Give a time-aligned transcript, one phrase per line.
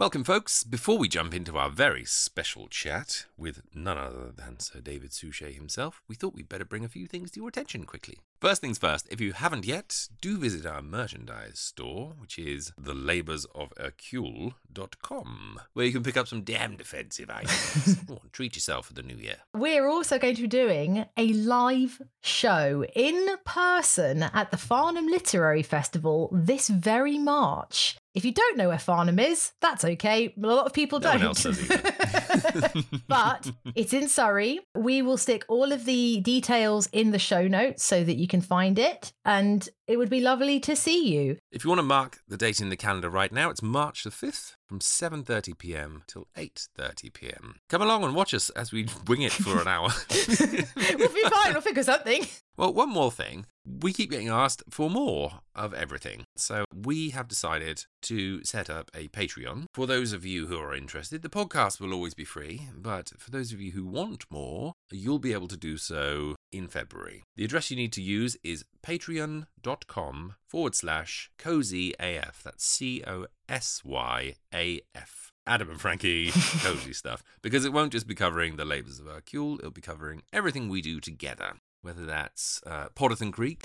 [0.00, 0.64] Welcome, folks.
[0.64, 5.52] Before we jump into our very special chat with none other than Sir David Suchet
[5.52, 8.16] himself, we thought we'd better bring a few things to your attention quickly.
[8.40, 15.60] First things first, if you haven't yet, do visit our merchandise store, which is thelaboursofhercule.com,
[15.74, 17.98] where you can pick up some damn defensive items.
[18.10, 19.36] oh, treat yourself for the new year.
[19.54, 25.62] We're also going to be doing a live show in person at the Farnham Literary
[25.62, 27.98] Festival this very March.
[28.14, 30.34] If you don't know where Farnham is, that's okay.
[30.36, 31.42] A lot of people No don't.
[33.08, 34.60] but it's in Surrey.
[34.76, 38.40] We will stick all of the details in the show notes so that you can
[38.40, 39.12] find it.
[39.24, 41.36] And it would be lovely to see you.
[41.52, 44.10] If you want to mark the date in the calendar right now, it's March the
[44.10, 46.02] 5th from 7:30 p.m.
[46.06, 47.56] till 8:30 p.m.
[47.68, 49.90] Come along and watch us as we wing it for an hour.
[50.08, 51.52] we'll be fine.
[51.52, 52.26] We'll figure something.
[52.56, 53.46] Well, one more thing.
[53.66, 56.24] We keep getting asked for more of everything.
[56.36, 59.66] So we have decided to set up a Patreon.
[59.74, 63.30] For those of you who are interested, the podcast will always be free, but for
[63.30, 67.22] those of you who want more, you'll be able to do so in February.
[67.36, 72.42] The address you need to use is patreon.com forward slash cozy AF.
[72.42, 75.32] That's C O S Y A F.
[75.46, 76.30] Adam and Frankie,
[76.62, 77.22] cozy stuff.
[77.42, 80.80] Because it won't just be covering the labours of Hercule, it'll be covering everything we
[80.80, 83.62] do together whether that's uh, Potterton Creek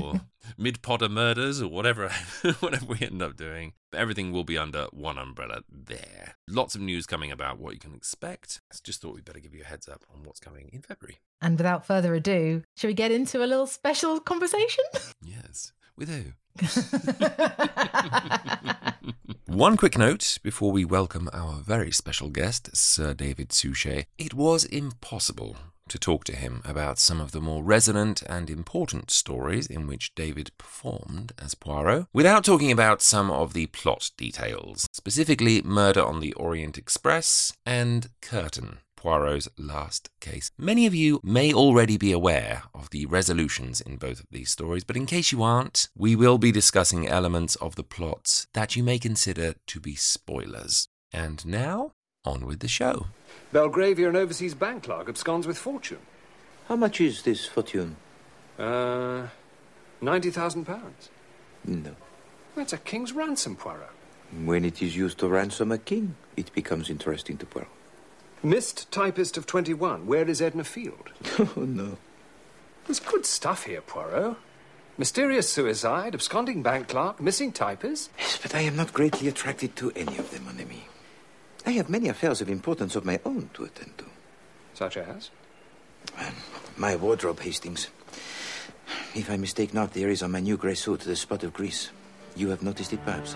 [0.00, 0.20] or
[0.58, 2.08] Midsomer Murders or whatever,
[2.60, 3.74] whatever we end up doing.
[3.90, 6.36] But everything will be under one umbrella there.
[6.48, 8.60] Lots of news coming about what you can expect.
[8.72, 11.20] I just thought we'd better give you a heads up on what's coming in February.
[11.40, 14.84] And without further ado, shall we get into a little special conversation?
[15.22, 16.32] Yes, with who?
[19.46, 24.06] One quick note before we welcome our very special guest, Sir David Suchet.
[24.18, 25.56] It was impossible
[25.88, 30.14] to talk to him about some of the more resonant and important stories in which
[30.14, 36.20] David performed as Poirot without talking about some of the plot details, specifically Murder on
[36.20, 38.78] the Orient Express and Curtain.
[38.96, 40.50] Poirot's last case.
[40.58, 44.82] Many of you may already be aware of the resolutions in both of these stories,
[44.82, 48.82] but in case you aren't, we will be discussing elements of the plots that you
[48.82, 50.88] may consider to be spoilers.
[51.12, 51.92] And now,
[52.24, 53.06] on with the show.
[53.52, 55.98] Belgravia, an overseas bank clerk, absconds with fortune.
[56.68, 57.96] How much is this fortune?
[58.58, 59.28] Uh,
[60.00, 61.08] ninety thousand pounds.
[61.64, 61.94] No.
[62.56, 63.90] That's a king's ransom, Poirot.
[64.44, 67.68] When it is used to ransom a king, it becomes interesting to Poirot.
[68.42, 70.06] Missed typist of twenty-one.
[70.06, 71.10] Where is Edna Field?
[71.56, 71.96] Oh, no.
[72.86, 74.36] There's good stuff here, Poirot.
[74.96, 78.10] Mysterious suicide, absconding bank clerk, missing typist.
[78.18, 80.87] Yes, but I am not greatly attracted to any of them, mon ami.
[81.68, 84.06] I have many affairs of importance of my own to attend to.
[84.72, 85.28] Such as?
[86.78, 87.88] My wardrobe, Hastings.
[89.14, 91.90] If I mistake not, there is on my new grey suit the spot of grease.
[92.34, 93.34] You have noticed it, perhaps?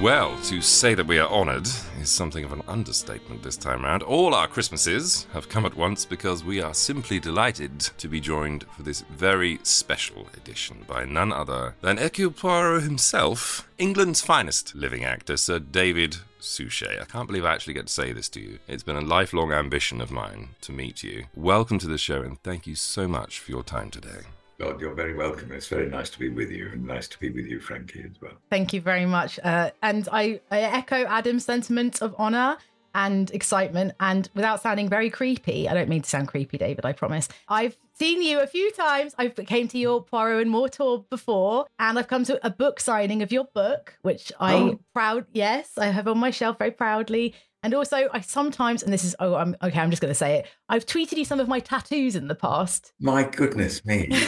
[0.00, 1.66] Well, to say that we are honoured
[2.00, 4.04] is something of an understatement this time round.
[4.04, 8.64] All our Christmases have come at once because we are simply delighted to be joined
[8.76, 15.02] for this very special edition by none other than Hercule Poirot himself, England's finest living
[15.02, 17.00] actor, Sir David Suchet.
[17.00, 18.60] I can't believe I actually get to say this to you.
[18.68, 21.24] It's been a lifelong ambition of mine to meet you.
[21.34, 24.20] Welcome to the show and thank you so much for your time today.
[24.60, 25.52] God, you're very welcome.
[25.52, 28.20] It's very nice to be with you, and nice to be with you, Frankie, as
[28.20, 28.32] well.
[28.50, 29.38] Thank you very much.
[29.44, 32.58] Uh, and I, I echo Adam's sentiment of honour
[32.92, 33.92] and excitement.
[34.00, 37.28] And without sounding very creepy, I don't mean to sound creepy, David, I promise.
[37.48, 39.14] I've seen you a few times.
[39.16, 40.68] I've came to your Poirot and More
[41.08, 44.80] before, and I've come to a book signing of your book, which I Oh.
[44.92, 47.34] proud, yes, I have on my shelf very proudly.
[47.62, 50.38] And also, I sometimes, and this is, oh, I'm okay, I'm just going to say
[50.38, 50.46] it.
[50.68, 52.92] I've tweeted you some of my tattoos in the past.
[53.00, 54.08] My goodness me.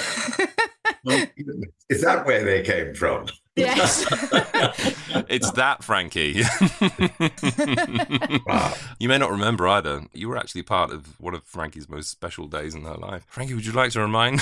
[1.05, 1.71] My goodness.
[1.89, 3.27] Is that where they came from?
[3.57, 4.07] Yes.
[5.29, 6.43] it's that, Frankie.
[8.47, 8.75] Wow.
[8.99, 10.03] You may not remember either.
[10.13, 13.25] You were actually part of one of Frankie's most special days in her life.
[13.29, 14.41] Frankie, would you like to remind?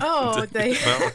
[0.00, 0.72] Oh, they...
[0.84, 1.12] Well,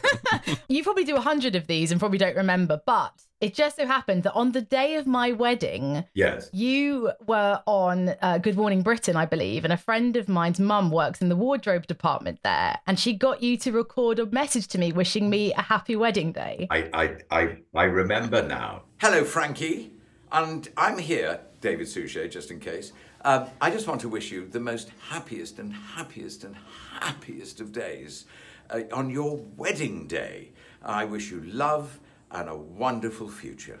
[0.68, 3.12] you probably do a hundred of these and probably don't remember, but
[3.44, 6.48] it just so happened that on the day of my wedding, Yes.
[6.52, 10.90] you were on uh, Good Morning Britain, I believe, and a friend of mine's mum
[10.90, 14.78] works in the wardrobe department there, and she got you to record a message to
[14.78, 16.66] me wishing me a happy wedding day.
[16.70, 18.84] I, I, I, I remember now.
[18.98, 19.92] Hello, Frankie.
[20.32, 22.92] And I'm here, David Suchet, just in case.
[23.26, 26.56] Um, I just want to wish you the most happiest and happiest and
[27.00, 28.24] happiest of days
[28.70, 30.52] uh, on your wedding day.
[30.82, 32.00] I wish you love
[32.34, 33.80] and a wonderful future.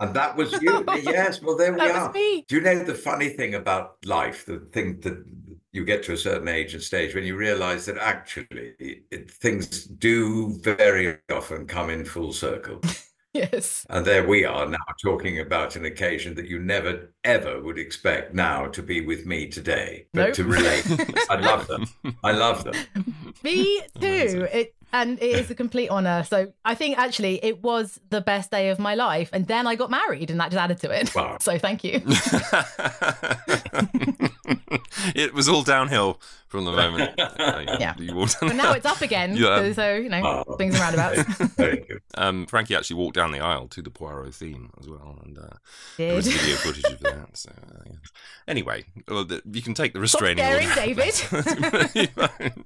[0.00, 0.84] And that was you.
[1.02, 1.40] yes.
[1.40, 2.12] Well, there we That was are.
[2.12, 2.44] me.
[2.48, 4.44] Do you know the funny thing about life?
[4.44, 5.24] The thing that
[5.72, 9.84] you get to a certain age and stage when you realize that actually it, things
[9.84, 12.80] do very often come in full circle.
[13.34, 13.84] Yes.
[13.90, 18.32] And there we are now talking about an occasion that you never ever would expect
[18.32, 20.06] now to be with me today.
[20.14, 20.34] But Nope.
[20.36, 20.86] to relate,
[21.28, 21.84] I love them.
[22.24, 22.74] I love them.
[23.44, 24.06] Me too.
[24.06, 24.48] Amazing.
[24.54, 26.24] It and it is a complete honor.
[26.24, 29.74] So I think actually it was the best day of my life, and then I
[29.74, 31.14] got married, and that just added to it.
[31.14, 31.38] Wow.
[31.46, 32.00] So thank you.
[35.14, 37.12] it was all downhill from the moment.
[37.20, 37.94] uh, Yeah.
[37.98, 39.36] you walked But now it's up again.
[39.36, 39.58] Yeah.
[39.58, 40.54] So, so, you know, Oh.
[40.56, 41.38] things and roundabouts.
[41.56, 42.02] Very good.
[42.16, 45.48] Um, Frankie actually walked down the aisle to the Poirot theme as well, and uh,
[45.96, 47.36] there was video footage of that.
[47.36, 47.92] So, uh, yeah.
[48.48, 50.80] Anyway, well, the, you can take the restraining staring, order.
[50.80, 51.14] David.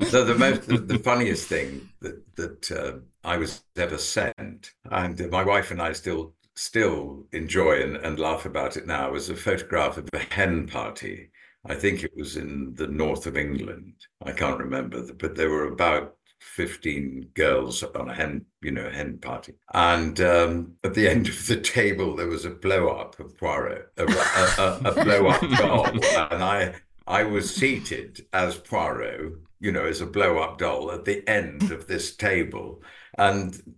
[0.09, 5.31] So the most, the, the funniest thing that that uh, I was ever sent, and
[5.31, 9.37] my wife and I still still enjoy and, and laugh about it now, was a
[9.37, 11.31] photograph of a hen party.
[11.67, 13.95] I think it was in the north of England.
[14.25, 19.19] I can't remember, but there were about 15 girls on a hen, you know, hen
[19.19, 19.55] party.
[19.75, 23.91] And um, at the end of the table, there was a blow up of Poirot,
[23.99, 24.11] a, a,
[24.59, 25.87] a, a blow up doll.
[25.87, 26.75] And I,
[27.07, 31.71] I was seated as Poirot, you know, as a blow up doll at the end
[31.71, 32.83] of this table.
[33.19, 33.77] And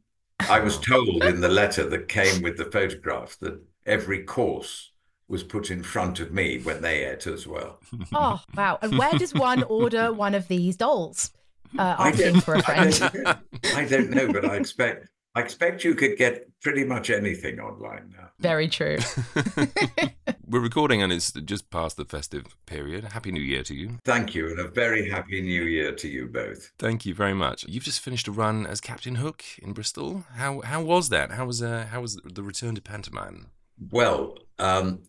[0.49, 4.92] I was told in the letter that came with the photograph that every course
[5.33, 7.81] was put in front of me when they ate as well.
[8.15, 8.79] oh, wow.
[8.83, 11.31] And where does one order one of these dolls?
[11.79, 12.99] Uh, I asking don't- for a I friend.
[13.01, 13.35] don't know.
[13.75, 18.13] I don't know, but I expect I expect you could get pretty much anything online
[18.15, 18.29] now.
[18.39, 18.99] Very true.
[20.47, 23.05] We're recording, and it's just past the festive period.
[23.05, 23.99] Happy New Year to you.
[24.05, 26.73] Thank you, and a very happy new year to you both.
[26.79, 27.65] Thank you very much.
[27.67, 30.25] You've just finished a run as Captain Hook in Bristol.
[30.37, 31.31] How how was that?
[31.33, 33.47] How was uh, how was the return to pantomime?
[33.91, 35.05] Well, um,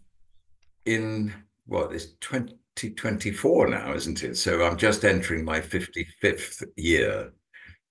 [0.86, 1.34] in
[1.66, 4.38] what is 2024 now, isn't it?
[4.38, 7.34] So I'm just entering my 55th year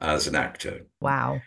[0.00, 0.86] as an actor.
[1.00, 1.40] Wow.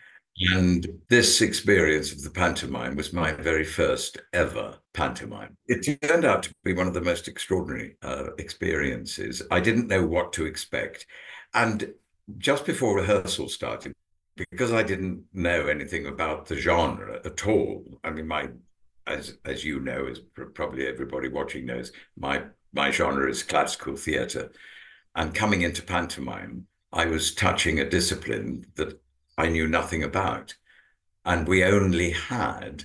[0.52, 5.56] And this experience of the pantomime was my very first ever pantomime.
[5.66, 9.42] It turned out to be one of the most extraordinary uh, experiences.
[9.50, 11.06] I didn't know what to expect.
[11.54, 11.94] And
[12.36, 13.94] just before rehearsal started,
[14.50, 18.50] because I didn't know anything about the genre at all, I mean, my,
[19.06, 20.20] as, as you know, as
[20.54, 22.42] probably everybody watching knows, my,
[22.72, 24.50] my genre is classical theatre.
[25.14, 29.00] And coming into pantomime, I was touching a discipline that
[29.38, 30.54] I knew nothing about.
[31.24, 32.84] And we only had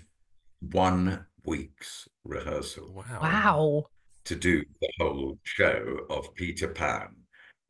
[0.71, 3.19] one week's rehearsal Wow.
[3.21, 3.83] Wow.
[4.25, 7.15] to do the whole show of Peter Pan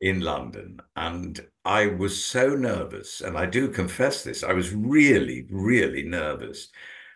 [0.00, 0.78] in London.
[0.96, 6.68] And I was so nervous, and I do confess this, I was really, really nervous.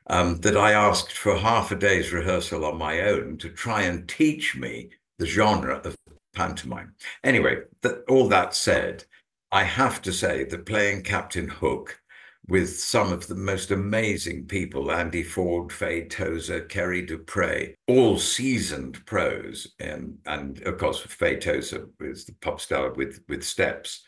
[0.09, 4.09] Um, that I asked for half a day's rehearsal on my own to try and
[4.09, 5.97] teach me the genre of
[6.35, 6.95] pantomime.
[7.25, 9.05] Anyway, th- all that said,
[9.51, 12.01] I have to say that playing Captain Hook
[12.49, 19.05] with some of the most amazing people Andy Ford, Faye Tozer, Kerry Dupre, all seasoned
[19.07, 19.67] pros.
[19.81, 24.05] And, and of course, Faye Tozer is the pop star with, with steps.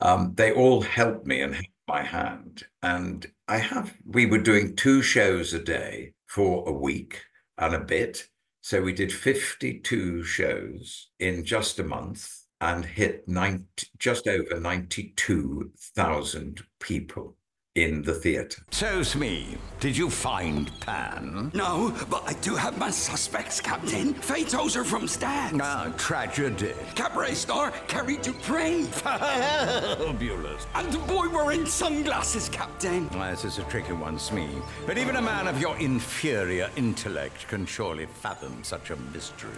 [0.00, 2.64] Um, they all helped me and held my hand.
[2.82, 7.22] And I have, we were doing two shows a day for a week
[7.56, 8.28] and a bit.
[8.60, 13.64] So we did 52 shows in just a month and hit 90,
[13.98, 17.37] just over 92,000 people
[17.84, 18.62] in the theatre.
[18.70, 19.56] So's me.
[19.80, 21.50] Did you find Pan?
[21.54, 24.14] No, but I do have my suspects, Captain.
[24.14, 25.54] Faye Tozer from Steps.
[25.60, 26.72] Ah, tragedy.
[26.94, 28.82] Cabaret star Carrie Dupre.
[28.90, 30.66] Fabulous.
[30.74, 33.08] And the boy wearing sunglasses, Captain.
[33.10, 34.48] Well, This is a tricky one, Smee.
[34.86, 39.50] But even a man of your inferior intellect can surely fathom such a mystery.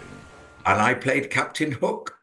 [0.65, 2.19] And I played Captain Hook,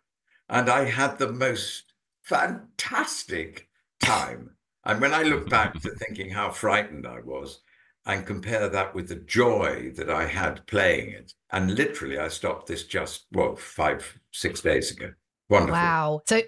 [0.48, 3.68] and I had the most fantastic
[4.00, 4.50] time.
[4.88, 7.60] And when I look back to thinking how frightened I was,
[8.06, 12.66] and compare that with the joy that I had playing it, and literally I stopped
[12.66, 15.12] this just, well, five, six days ago.
[15.50, 15.74] Wonderful.
[15.74, 16.22] Wow.
[16.26, 16.40] So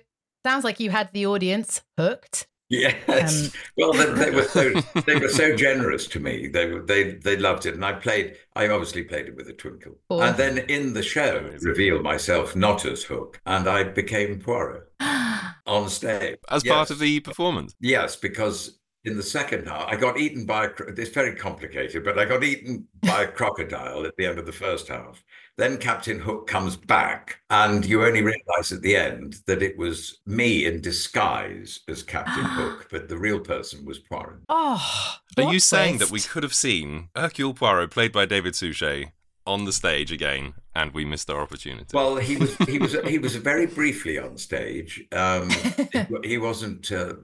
[0.44, 3.46] sounds like you had the audience hooked Yes.
[3.46, 4.72] Um, well, they, they, were so
[5.06, 6.46] they were so generous to me.
[6.46, 8.36] They they they loved it, and I played.
[8.54, 9.98] I obviously played it with a twinkle.
[10.08, 10.20] Oh.
[10.20, 14.84] And then in the show, revealed myself not as Hook, and I became Poirot
[15.66, 16.74] on stage as yes.
[16.74, 17.74] part of the performance.
[17.80, 20.70] Yes, because in the second half, I got eaten by a.
[20.88, 24.52] It's very complicated, but I got eaten by a crocodile at the end of the
[24.52, 25.24] first half.
[25.56, 30.20] Then Captain Hook comes back, and you only realize at the end that it was
[30.26, 34.40] me in disguise as Captain Hook, but the real person was Poirot.
[34.48, 39.12] Oh, are you saying that we could have seen Hercule Poirot, played by David Suchet,
[39.50, 41.90] on the stage again, and we missed our opportunity?
[41.92, 45.04] Well, he was he was he was very briefly on stage.
[45.12, 45.50] Um,
[46.22, 47.14] he wasn't uh,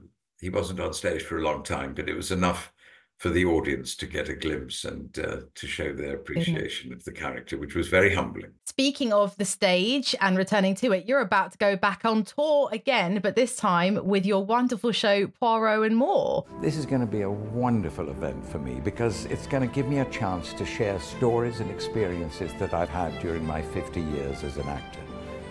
[0.41, 2.73] he wasn't on stage for a long time, but it was enough
[3.17, 7.11] for the audience to get a glimpse and uh, to show their appreciation of the
[7.11, 8.51] character, which was very humbling.
[8.65, 12.69] Speaking of the stage and returning to it, you're about to go back on tour
[12.71, 16.45] again, but this time with your wonderful show, Poirot and More.
[16.61, 19.87] This is going to be a wonderful event for me because it's going to give
[19.87, 24.43] me a chance to share stories and experiences that I've had during my 50 years
[24.43, 24.99] as an actor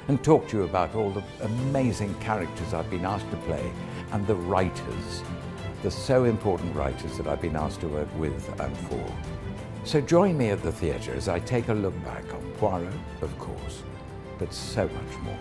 [0.08, 3.72] and talk to you about all the amazing characters I've been asked to play
[4.12, 5.22] and the writers
[5.86, 9.06] the so important writers that I've been asked to work with and for.
[9.84, 13.38] So join me at the theatre as I take a look back on Poirot, of
[13.38, 13.84] course,
[14.36, 15.38] but so much more.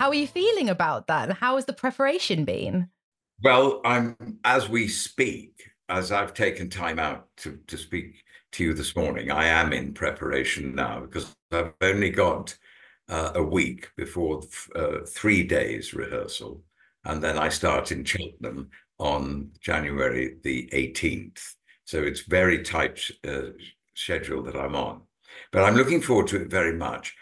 [0.00, 1.28] How are you feeling about that?
[1.28, 2.88] And how has the preparation been?
[3.44, 8.74] Well, I'm as we speak, as I've taken time out to, to speak to you
[8.74, 12.58] this morning, I am in preparation now because I've only got
[13.08, 14.42] uh, a week before
[14.74, 16.64] uh, three days rehearsal.
[17.04, 21.54] And then I start in Cheltenham on January the 18th.
[21.84, 23.50] So it's very tight uh,
[23.94, 25.02] schedule that I'm on.
[25.50, 27.14] But I'm looking forward to it very much.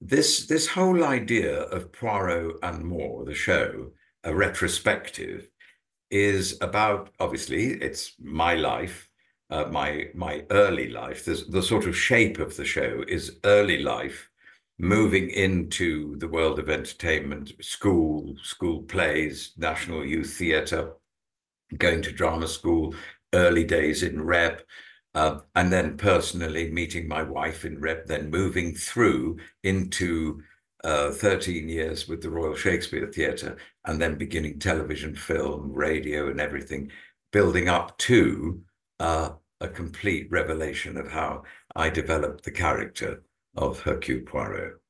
[0.00, 3.92] This, this whole idea of Poirot and More, the show,
[4.24, 5.48] a retrospective,
[6.10, 9.08] is about obviously it's my life,
[9.50, 11.24] uh, my my early life.
[11.24, 14.28] The, the sort of shape of the show is early life
[14.78, 20.92] moving into the world of entertainment, school, school plays, National Youth Theatre,
[21.76, 22.94] going to drama school,
[23.34, 24.62] early days in rep,
[25.14, 30.40] uh, and then personally meeting my wife in rep, then moving through into
[30.84, 36.40] uh, 13 years with the Royal Shakespeare Theatre, and then beginning television, film, radio, and
[36.40, 36.90] everything,
[37.32, 38.62] building up to
[39.00, 39.30] uh,
[39.60, 41.42] a complete revelation of how
[41.74, 43.24] I developed the character
[43.56, 44.80] of Hercule Poirot,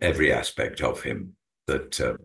[0.00, 1.34] every aspect of him
[1.66, 2.16] that uh,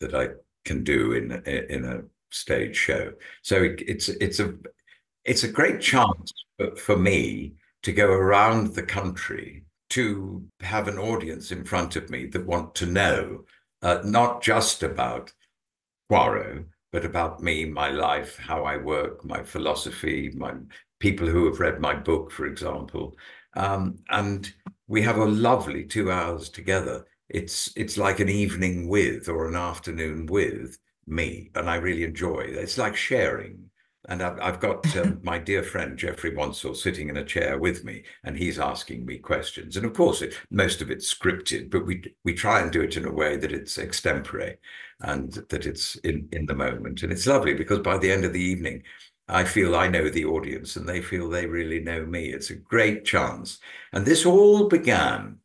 [0.00, 0.28] that I
[0.64, 3.12] can do in in a stage show.
[3.42, 4.54] So it, it's it's a
[5.24, 6.32] it's a great chance
[6.76, 12.26] for, me to go around the country to have an audience in front of me
[12.26, 13.44] that want to know
[13.82, 15.32] uh, not just about
[16.08, 20.54] Poirot, but about me, my life, how I work, my philosophy, my
[20.98, 23.16] people who have read my book, for example.
[23.54, 24.52] Um, and
[24.90, 27.06] we have a lovely two hours together.
[27.28, 32.40] It's it's like an evening with or an afternoon with me, and I really enjoy
[32.40, 32.56] it.
[32.56, 33.70] It's like sharing.
[34.08, 37.84] And I've, I've got um, my dear friend Geoffrey Wansell sitting in a chair with
[37.84, 39.76] me, and he's asking me questions.
[39.76, 42.96] And of course, it, most of it's scripted, but we we try and do it
[42.96, 44.56] in a way that it's extempore
[45.02, 47.04] and that it's in in the moment.
[47.04, 48.82] And it's lovely because by the end of the evening,
[49.30, 52.26] I feel I know the audience and they feel they really know me.
[52.26, 53.58] It's a great chance.
[53.92, 55.38] And this all began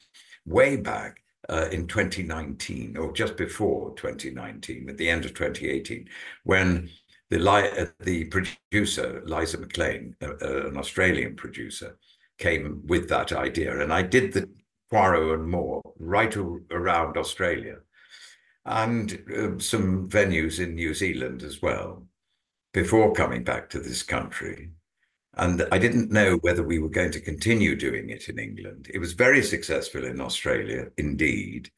[0.46, 6.10] way back uh, in 2019 or just before 2019, at the end of 2018,
[6.44, 6.90] when
[7.30, 11.98] the, uh, the producer, Liza McLean, uh, uh, an Australian producer,
[12.40, 13.80] came with that idea.
[13.80, 14.50] And I did the
[14.90, 17.78] Poirot and more right around Australia
[18.66, 22.08] and uh, some venues in New Zealand as well
[22.76, 24.70] before coming back to this country.
[25.36, 28.92] And I didn't know whether we were going to continue doing it in England.
[28.94, 31.72] It was very successful in Australia, indeed.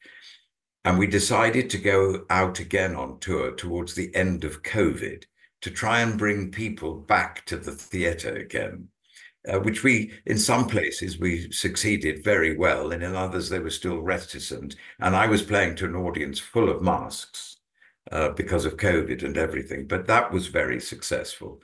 [0.84, 5.22] And we decided to go out again on tour towards the end of COVID
[5.62, 8.88] to try and bring people back to the theatre again,
[9.48, 12.90] uh, which we, in some places, we succeeded very well.
[12.90, 14.74] And in others, they were still reticent.
[14.98, 17.57] And I was playing to an audience full of masks
[18.12, 19.86] uh, because of COVID and everything.
[19.86, 21.60] But that was very successful.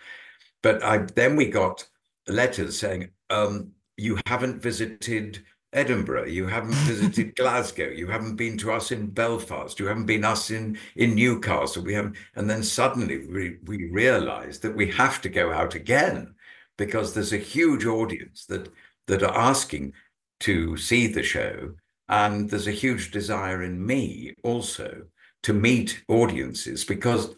[0.63, 1.87] But I, then we got
[2.29, 8.73] letters saying, um, you haven't visited Edinburgh, you haven't visited Glasgow, you haven't been to
[8.73, 11.83] us in Belfast, you haven't been us in in Newcastle.
[11.83, 16.35] We haven't, and then suddenly we we realised that we have to go out again
[16.77, 18.71] because there's a huge audience that
[19.07, 19.93] that are asking
[20.41, 21.75] to see the show,
[22.09, 25.05] and there's a huge desire in me also
[25.45, 27.35] to meet audiences because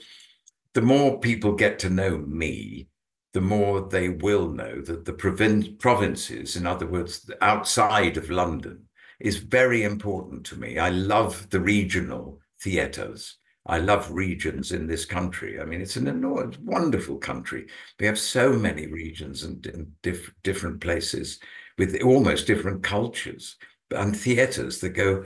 [0.75, 2.89] the more people get to know me,
[3.33, 8.85] the more they will know that the provin- provinces, in other words, outside of London,
[9.21, 10.79] is very important to me.
[10.79, 13.37] I love the regional theatres.
[13.67, 15.61] I love regions in this country.
[15.61, 17.67] I mean, it's an enormous, wonderful country.
[17.99, 21.41] We have so many regions and, and diff- different places
[21.77, 23.57] with almost different cultures
[23.91, 25.25] and theatres that go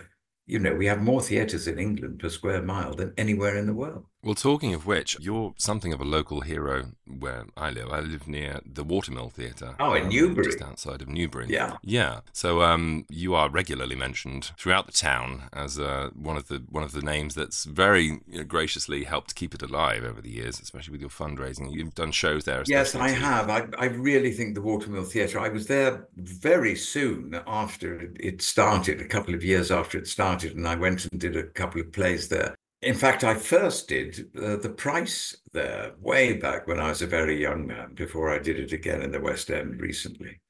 [0.50, 3.74] you know, we have more theatres in England per square mile than anywhere in the
[3.74, 4.06] world.
[4.22, 7.90] Well, talking of which, you're something of a local hero where I live.
[7.90, 9.76] I live near the Watermill Theatre.
[9.80, 10.44] Oh, in um, Newbury.
[10.44, 11.46] Just outside of Newbury.
[11.48, 11.76] Yeah.
[11.82, 12.20] Yeah.
[12.32, 16.84] So um, you are regularly mentioned throughout the town as uh, one of the one
[16.84, 20.60] of the names that's very you know, graciously helped keep it alive over the years,
[20.60, 21.72] especially with your fundraising.
[21.72, 22.62] You've done shows there.
[22.66, 23.20] Yes, I too.
[23.20, 23.48] have.
[23.48, 29.00] I, I really think the Watermill Theatre, I was there very soon after it started,
[29.00, 31.90] a couple of years after it started, and I went and did a couple of
[31.90, 32.54] plays there.
[32.82, 37.06] In fact, I first did uh, the price there way back when I was a
[37.06, 40.40] very young man, before I did it again in the West End recently.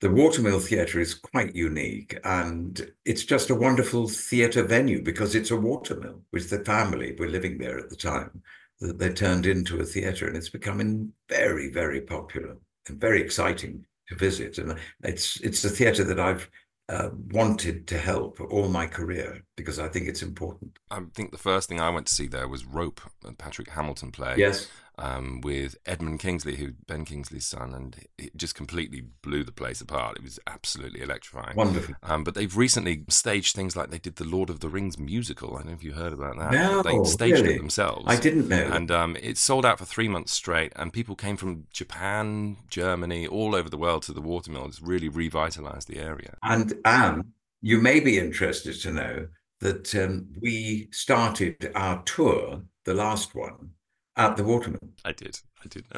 [0.00, 5.50] The Watermill Theatre is quite unique and it's just a wonderful theatre venue because it's
[5.50, 8.42] a watermill, which the family were living there at the time.
[8.80, 12.56] That they turned into a theatre and it's becoming very, very popular
[12.88, 14.58] and very exciting to visit.
[14.58, 16.48] And it's it's a theatre that I've
[16.88, 20.78] uh, wanted to help all my career because I think it's important.
[20.90, 23.00] I think the first thing I went to see there was Rope,
[23.38, 24.34] Patrick Hamilton play.
[24.36, 24.68] Yes
[24.98, 29.80] um, with Edmund Kingsley, who Ben Kingsley's son, and it just completely blew the place
[29.80, 30.16] apart.
[30.16, 31.56] It was absolutely electrifying.
[31.56, 31.94] Wonderful.
[32.02, 35.54] Um, but they've recently staged things like they did the Lord of the Rings musical.
[35.54, 36.52] I don't know if you heard about that.
[36.52, 37.54] No, they staged really?
[37.54, 38.04] it themselves.
[38.06, 38.70] I didn't know.
[38.72, 43.26] And um, it sold out for three months straight, and people came from Japan, Germany,
[43.26, 44.66] all over the world to the Watermill.
[44.66, 46.36] It's really revitalized the area.
[46.42, 49.28] And Anne, you may be interested to know
[49.60, 53.70] that um, we started our tour, the last one,
[54.16, 54.90] at the Watermill.
[55.04, 55.40] I did.
[55.64, 55.86] I did.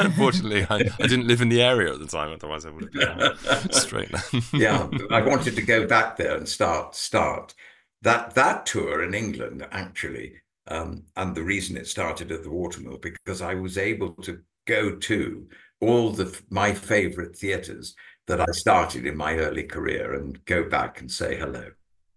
[0.00, 2.32] Unfortunately, I, I, didn't live in the area at the time.
[2.32, 4.10] Otherwise, I would have been straight.
[4.52, 7.54] yeah, I wanted to go back there and start start
[8.02, 10.34] that that tour in England actually,
[10.68, 14.96] um, and the reason it started at the Watermill because I was able to go
[14.96, 15.48] to
[15.80, 17.94] all the my favourite theatres
[18.26, 21.70] that I started in my early career and go back and say hello.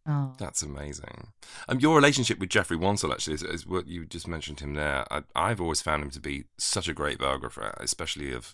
[0.05, 0.33] Oh.
[0.37, 1.27] That's amazing.
[1.67, 5.05] Um, your relationship with Geoffrey Wansell, actually, is, is, what you just mentioned him there.
[5.09, 8.53] I, have always found him to be such a great biographer, especially of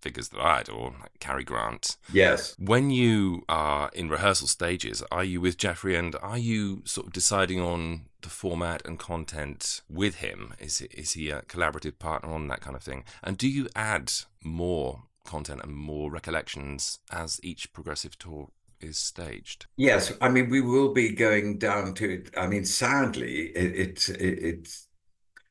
[0.00, 1.96] figures that I adore, like Cary Grant.
[2.12, 2.54] Yes.
[2.58, 7.12] When you are in rehearsal stages, are you with Geoffrey and are you sort of
[7.12, 10.54] deciding on the format and content with him?
[10.60, 13.04] Is, is he a collaborative partner on that kind of thing?
[13.24, 14.12] And do you add
[14.44, 18.48] more content and more recollections as each progressive tour
[18.80, 19.66] is staged.
[19.76, 22.30] Yes, I mean we will be going down to it.
[22.36, 24.86] I mean, sadly, it, it, it it's.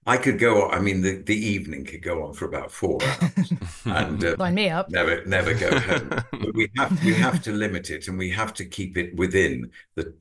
[0.06, 0.70] I could go.
[0.70, 3.54] I mean, the, the evening could go on for about four hours,
[3.86, 4.90] and uh, line me up.
[4.90, 6.10] Never, never go home.
[6.32, 9.70] but we have we have to limit it, and we have to keep it within
[9.96, 10.14] the,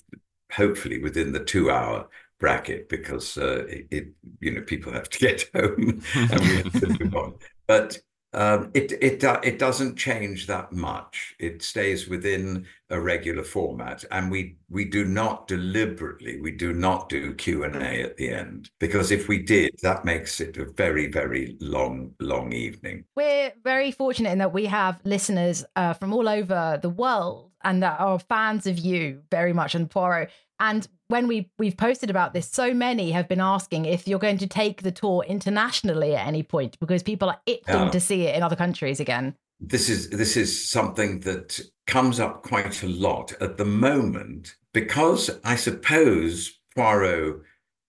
[0.53, 4.09] hopefully within the two hour bracket because uh, it, it,
[4.41, 7.35] you know people have to get home and we have to move on.
[7.67, 7.99] But
[8.37, 11.35] um, it it it doesn't change that much.
[11.39, 17.09] It stays within a regular format, and we we do not deliberately we do not
[17.09, 20.67] do Q and A at the end because if we did, that makes it a
[20.67, 23.05] very very long long evening.
[23.17, 27.83] We're very fortunate in that we have listeners uh, from all over the world and
[27.83, 30.31] that are fans of you very much and Poirot.
[30.59, 34.39] And when we we've posted about this, so many have been asking if you're going
[34.39, 37.91] to take the tour internationally at any point because people are itching yeah.
[37.91, 39.35] to see it in other countries again.
[39.61, 45.31] This is this is something that comes up quite a lot at the moment because
[45.45, 47.43] I suppose Poirot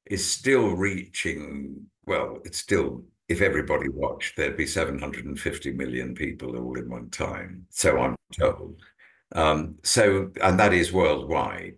[0.06, 1.88] is still reaching.
[2.06, 7.66] Well, it's still if everybody watched, there'd be 750 million people all in one time.
[7.70, 8.82] So I'm told.
[9.34, 11.76] Um, so, and that is worldwide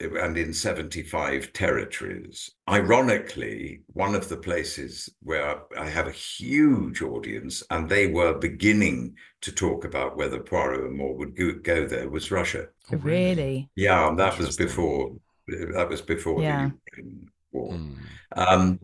[0.00, 2.50] and in 75 territories.
[2.68, 9.16] Ironically, one of the places where I have a huge audience and they were beginning
[9.42, 12.68] to talk about whether Poirot and More would go, go there was Russia.
[12.90, 13.68] Oh, really?
[13.76, 15.12] Yeah, that was before
[15.46, 16.68] that was before yeah.
[16.68, 17.72] the Ukraine war.
[17.72, 17.96] Mm.
[18.36, 18.80] Um,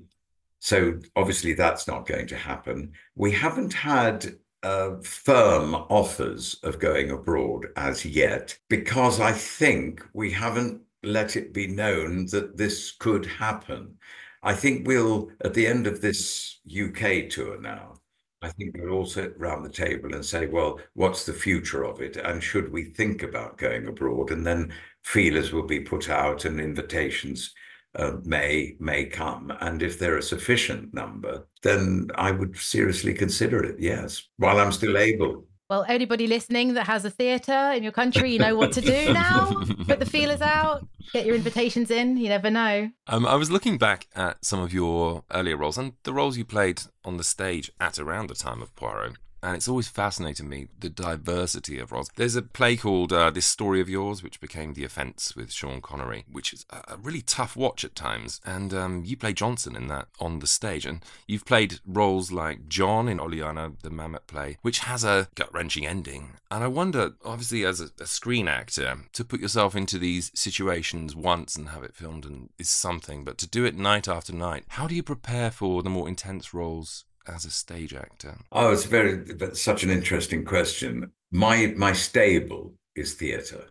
[0.59, 2.93] so obviously that's not going to happen.
[3.15, 4.27] We haven't had
[4.63, 11.53] uh, firm offers of going abroad as yet because I think we haven't let it
[11.53, 13.97] be known that this could happen.
[14.43, 17.95] I think we'll, at the end of this UK tour now,
[18.43, 22.01] I think we'll all sit around the table and say, well, what's the future of
[22.01, 22.17] it?
[22.17, 24.31] And should we think about going abroad?
[24.31, 27.55] And then feelers will be put out and invitations
[27.97, 33.63] uh, may may come, and if they're a sufficient number, then I would seriously consider
[33.63, 33.77] it.
[33.79, 35.45] Yes, while I'm still able.
[35.69, 39.13] Well, anybody listening that has a theatre in your country, you know what to do
[39.13, 39.65] now.
[39.87, 42.17] Put the feelers out, get your invitations in.
[42.17, 42.91] You never know.
[43.09, 46.45] Um, I was looking back at some of your earlier roles and the roles you
[46.45, 50.69] played on the stage at around the time of Poirot and it's always fascinated me
[50.79, 52.11] the diversity of roles.
[52.17, 55.81] There's a play called uh, This Story of Yours, which became The Offence with Sean
[55.81, 58.41] Connery, which is a really tough watch at times.
[58.45, 60.87] And um, you play Johnson in that on the stage.
[60.87, 65.53] And you've played roles like John in Oleanna, the Mamet play, which has a gut
[65.53, 66.35] wrenching ending.
[66.51, 71.15] And I wonder, obviously, as a, a screen actor, to put yourself into these situations
[71.15, 74.65] once and have it filmed and is something, but to do it night after night,
[74.69, 78.37] how do you prepare for the more intense roles as a stage actor?
[78.53, 81.13] Oh, it's very that's such an interesting question.
[81.31, 83.67] My my stable is theatre.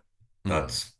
[0.46, 0.50] Mm.
[0.50, 0.94] That's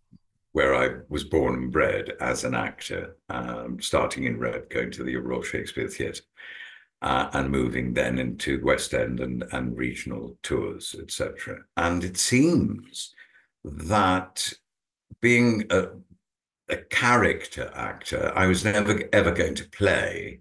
[0.52, 5.04] where I was born and bred as an actor, um, starting in rep, going to
[5.04, 6.24] the Royal Shakespeare Theatre,
[7.02, 11.58] uh, and moving then into West End and, and regional tours, etc.
[11.76, 13.14] And it seems
[13.66, 14.54] that
[15.22, 15.88] being a,
[16.70, 20.40] a character actor, I was never ever going to play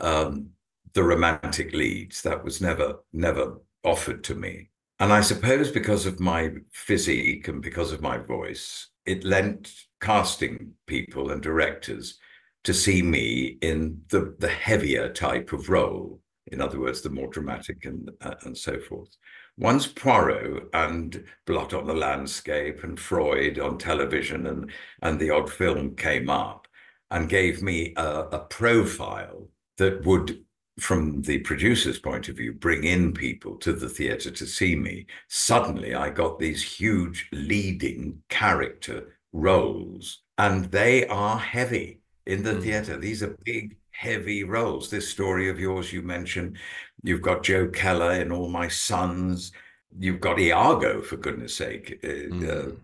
[0.00, 0.50] um,
[0.96, 2.22] the romantic leads.
[2.22, 4.70] That was never, never offered to me.
[4.98, 10.72] And I suppose because of my physique and because of my voice, it lent casting
[10.86, 12.18] people and directors
[12.64, 16.18] to see me in the, the heavier type of role.
[16.46, 19.14] In other words, the more dramatic and, uh, and so forth.
[19.58, 25.52] Once Poirot and Blot on the Landscape and Freud on television and, and the odd
[25.52, 26.66] film came up
[27.10, 30.45] and gave me a, a profile that would
[30.78, 35.06] from the producer's point of view, bring in people to the theatre to see me,
[35.28, 42.62] suddenly I got these huge leading character roles, and they are heavy in the mm.
[42.62, 42.98] theatre.
[42.98, 44.90] These are big, heavy roles.
[44.90, 46.58] This story of yours you mentioned,
[47.02, 49.52] you've got Joe Keller in All My Sons,
[49.98, 52.00] you've got Iago, for goodness sake.
[52.02, 52.48] Mm.
[52.48, 52.76] Uh,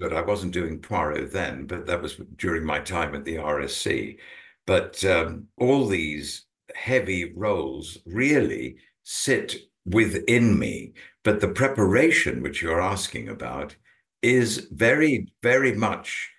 [0.00, 4.18] but I wasn't doing Poirot then, but that was during my time at the RSC.
[4.66, 10.92] But um, all these heavy roles really sit within me.
[11.24, 13.76] But the preparation which you're asking about
[14.22, 16.30] is very, very much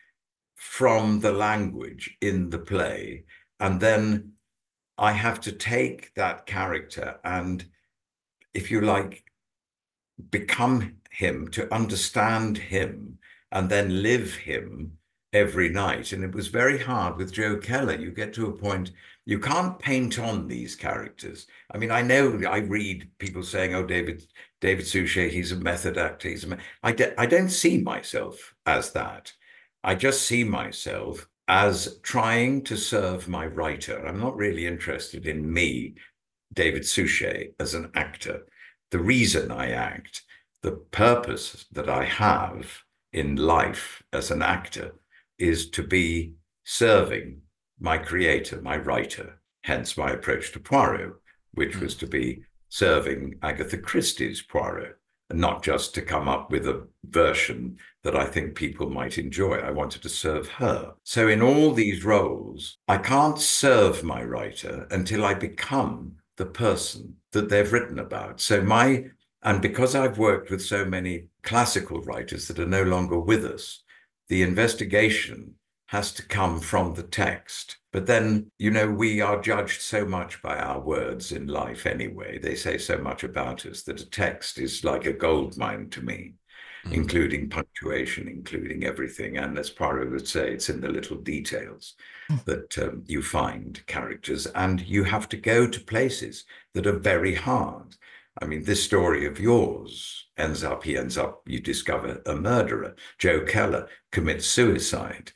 [0.56, 3.24] from the language in the play.
[3.60, 4.34] And then
[4.98, 7.66] I have to take that character and,
[8.54, 9.24] if you like,
[10.30, 13.18] become him, to understand him,
[13.52, 14.98] and then live him
[15.32, 16.12] every night.
[16.12, 17.96] And it was very hard with Joe Keller.
[17.96, 18.92] You get to a point
[19.30, 21.46] you can't paint on these characters.
[21.70, 24.24] I mean, I know I read people saying, "Oh, David,
[24.60, 28.92] David Suchet, he's a method actor." He's a I, de- I don't see myself as
[28.94, 29.32] that.
[29.84, 34.04] I just see myself as trying to serve my writer.
[34.04, 35.94] I'm not really interested in me,
[36.52, 38.48] David Suchet, as an actor.
[38.90, 40.24] The reason I act,
[40.64, 42.82] the purpose that I have
[43.14, 44.96] in life as an actor
[45.38, 47.44] is to be serving
[47.80, 51.14] my creator, my writer, hence my approach to Poirot,
[51.54, 51.82] which hmm.
[51.82, 54.98] was to be serving Agatha Christie's Poirot,
[55.30, 59.56] and not just to come up with a version that I think people might enjoy.
[59.58, 60.94] I wanted to serve her.
[61.04, 67.16] So, in all these roles, I can't serve my writer until I become the person
[67.32, 68.42] that they've written about.
[68.42, 69.06] So, my
[69.42, 73.84] and because I've worked with so many classical writers that are no longer with us,
[74.28, 75.56] the investigation
[75.90, 77.78] has to come from the text.
[77.92, 82.38] But then, you know, we are judged so much by our words in life anyway.
[82.38, 86.04] They say so much about us that a text is like a gold mine to
[86.04, 86.36] me,
[86.86, 86.94] mm.
[86.94, 89.38] including punctuation, including everything.
[89.38, 91.96] And as Poirot would say, it's in the little details
[92.32, 92.46] mm.
[92.46, 94.46] that um, you find characters.
[94.46, 97.96] And you have to go to places that are very hard.
[98.40, 102.96] I mean, this story of yours ends up, he ends up, you discover a murderer.
[103.18, 105.32] Joe Keller commits suicide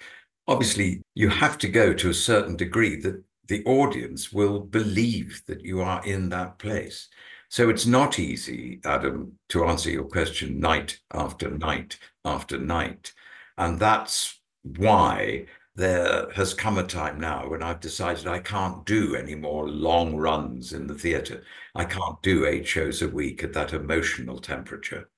[0.48, 5.64] obviously you have to go to a certain degree that the audience will believe that
[5.64, 7.10] you are in that place.
[7.50, 13.14] So it's not easy, Adam, to answer your question night after night after night.
[13.58, 19.16] And that's why there has come a time now when I've decided I can't do
[19.16, 21.44] any more long runs in the theatre.
[21.76, 25.10] I can't do eight shows a week at that emotional temperature.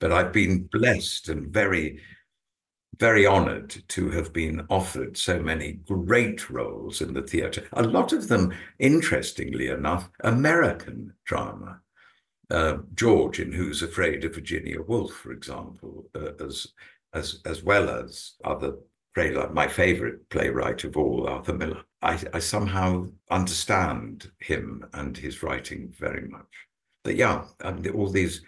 [0.00, 2.00] But I've been blessed and very
[2.98, 7.66] very honored to have been offered so many great roles in the theatre.
[7.72, 11.80] A lot of them, interestingly enough, American drama.
[12.50, 16.68] Uh, George in Who's Afraid of Virginia Woolf, for example, uh, as
[17.12, 18.74] as as well as other
[19.14, 21.82] playwright, my favorite playwright of all, Arthur Miller.
[22.02, 26.52] I, I somehow understand him and his writing very much.
[27.02, 28.42] But yeah, and all these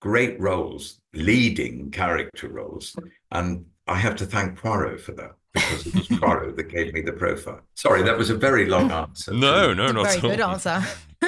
[0.00, 2.94] great roles, leading character roles,
[3.32, 7.00] and I have to thank Poirot for that because it was Poirot that gave me
[7.00, 7.60] the profile.
[7.74, 9.32] Sorry, that was a very long answer.
[9.32, 10.30] No, no, not Very at all.
[10.30, 10.82] good answer.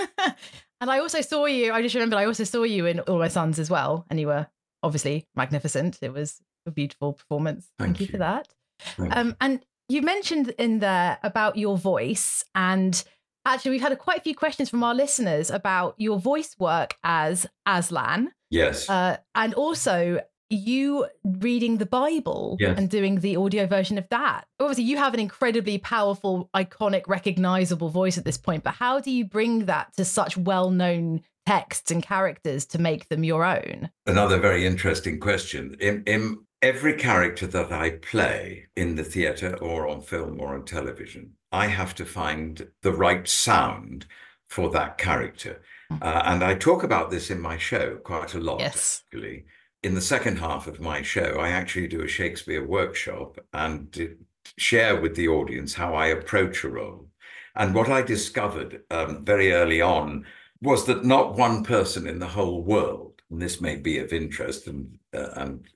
[0.81, 1.73] and I also saw you.
[1.73, 4.29] I just remembered I also saw you in All My Sons as well, and you
[4.29, 4.47] were
[4.83, 5.99] obviously magnificent.
[6.03, 7.69] It was a beautiful performance.
[7.79, 8.49] Thank, Thank you for that.
[8.97, 13.03] Thank Um, and you mentioned in there about your voice, and
[13.45, 16.95] actually, we've had a, quite a few questions from our listeners about your voice work
[17.03, 18.89] as Aslan, Yes.
[18.89, 20.21] uh, and also
[20.55, 22.79] you reading the Bible Yes.
[22.79, 24.47] and doing the audio version of that.
[24.61, 29.11] Obviously, you have an incredibly powerful, iconic, recognizable voice at this point, but how do
[29.11, 33.91] you bring that to such well known texts and characters to make them your own?
[34.07, 35.77] Another very interesting question.
[35.81, 40.65] In, in every character that I play in the theatre or on film or on
[40.65, 44.07] television, I have to find the right sound
[44.49, 45.61] for that character.
[46.01, 49.03] Uh, and I talk about this in my show quite a lot, Yes.
[49.13, 49.45] actually.
[49.83, 54.17] In the second half of my show, I actually do a Shakespeare workshop and
[54.57, 57.09] share with the audience how I approach a role.
[57.57, 60.25] And what I discovered um, very early on
[60.61, 64.69] was that not one person in the whole world, and this may be of interest,
[64.69, 65.69] and uh, and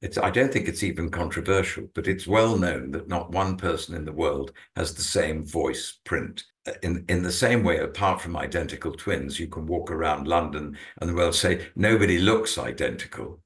[0.00, 3.94] it's I don't think it's even controversial, but it's well known that not one person
[3.94, 6.44] in the world has the same voice print.
[6.66, 10.78] Uh, In in the same way, apart from identical twins, you can walk around London
[11.00, 13.42] and the world say nobody looks identical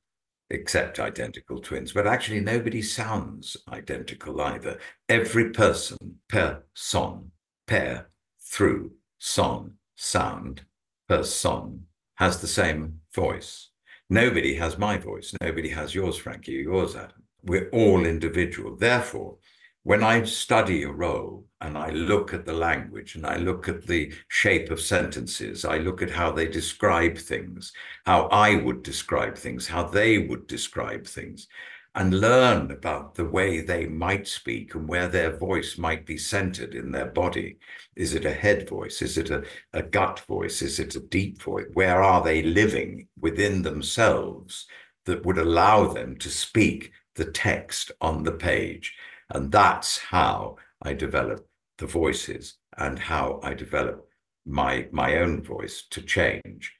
[0.50, 4.78] except identical twins, but actually nobody sounds identical either.
[5.08, 7.30] Every person, per son,
[7.66, 8.06] per,
[8.40, 10.62] through, son, sound,
[11.08, 13.70] per person, has the same voice.
[14.10, 15.34] Nobody has my voice.
[15.40, 17.22] Nobody has yours, Frankie, yours, Adam.
[17.42, 18.76] We're all individual.
[18.76, 19.38] Therefore,
[19.82, 23.86] when I study a role and I look at the language and I look at
[23.86, 27.72] the shape of sentences, I look at how they describe things,
[28.04, 31.48] how I would describe things, how they would describe things,
[31.94, 36.74] and learn about the way they might speak and where their voice might be centered
[36.74, 37.56] in their body.
[37.96, 39.00] Is it a head voice?
[39.00, 40.60] Is it a, a gut voice?
[40.60, 41.66] Is it a deep voice?
[41.72, 44.66] Where are they living within themselves
[45.06, 48.94] that would allow them to speak the text on the page?
[49.30, 51.48] And that's how I develop
[51.78, 54.08] the voices and how I develop
[54.46, 56.72] my my own voice to change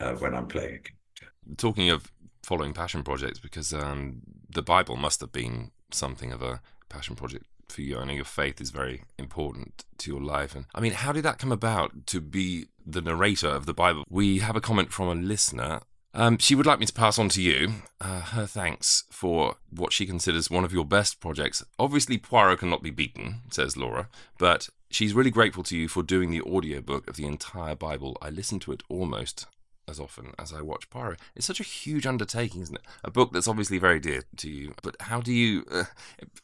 [0.00, 0.74] uh, when I'm playing.
[0.74, 1.56] a character.
[1.56, 2.10] Talking of
[2.42, 7.46] following passion projects, because um, the Bible must have been something of a passion project
[7.68, 7.98] for you.
[7.98, 10.54] I know your faith is very important to your life.
[10.54, 14.04] And I mean, how did that come about to be the narrator of the Bible?
[14.08, 15.80] We have a comment from a listener.
[16.14, 19.92] Um, she would like me to pass on to you uh, her thanks for what
[19.92, 21.64] she considers one of your best projects.
[21.78, 26.30] Obviously, Poirot cannot be beaten, says Laura, but she's really grateful to you for doing
[26.30, 28.18] the audiobook of the entire Bible.
[28.20, 29.46] I listen to it almost
[29.88, 31.18] as often as I watch Poirot.
[31.34, 32.82] It's such a huge undertaking, isn't it?
[33.04, 34.74] A book that's obviously very dear to you.
[34.82, 35.84] But how do you, uh,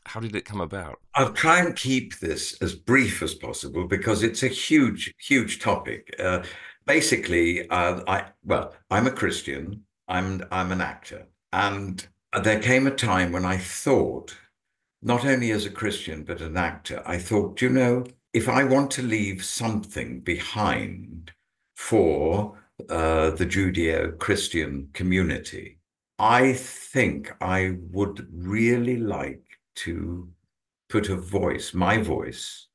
[0.07, 0.99] how did it come about?
[1.15, 6.15] I'll try and keep this as brief as possible because it's a huge, huge topic.
[6.19, 6.43] Uh,
[6.89, 9.85] basically, uh, I well, I'm a Christian.
[10.09, 12.05] I'm I'm an actor, and
[12.43, 14.35] there came a time when I thought,
[15.03, 18.91] not only as a Christian but an actor, I thought, you know, if I want
[18.93, 21.31] to leave something behind
[21.77, 25.79] for uh, the Judeo-Christian community,
[26.19, 29.45] I think I would really like
[29.77, 30.29] to
[30.89, 32.67] put a voice, my voice,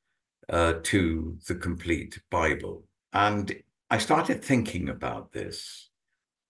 [0.48, 2.84] uh, to the complete Bible.
[3.12, 3.54] And
[3.94, 5.88] I started thinking about this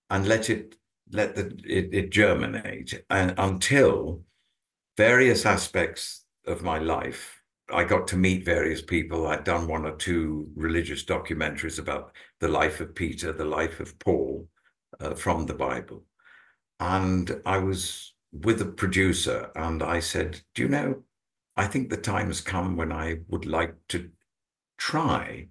[0.09, 0.76] and let it
[1.11, 4.22] let the, it, it germinate and until
[4.96, 7.42] various aspects of my life.
[7.70, 9.26] I got to meet various people.
[9.26, 13.98] I'd done one or two religious documentaries about the life of Peter, the life of
[13.98, 14.48] Paul
[14.98, 16.02] uh, from the Bible.
[16.80, 21.02] And I was with a producer and I said, Do you know,
[21.59, 24.09] I think the time has come when I would like to
[24.78, 25.48] try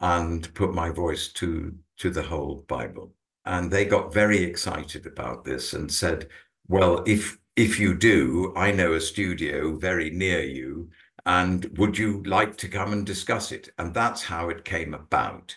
[0.00, 3.14] and put my voice to to the whole Bible.
[3.46, 6.28] And they got very excited about this and said,
[6.68, 10.90] "Well, if if you do, I know a studio very near you,
[11.26, 15.56] and would you like to come and discuss it?" And that's how it came about.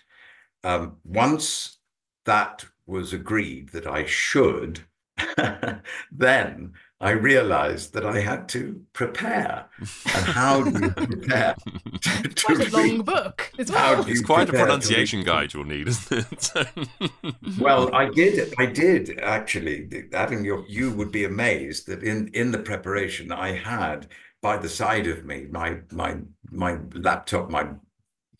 [0.64, 1.78] Um, once
[2.26, 4.82] that was agreed that I should,
[6.12, 9.66] then I realized that I had to prepare.
[9.80, 11.56] And how do you prepare?
[12.02, 14.04] to- to Quite a long book as well.
[14.08, 16.52] It's quite a pronunciation guide you'll need, isn't it?
[17.60, 18.54] Well, I did.
[18.58, 19.88] I did actually.
[20.14, 24.08] Adam, you you would be amazed that in in the preparation I had
[24.42, 26.18] by the side of me, my my
[26.52, 27.70] my laptop, my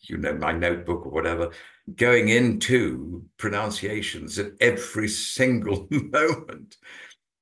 [0.02, 1.50] you know, my notebook or whatever,
[1.96, 6.76] going into pronunciations at every single moment.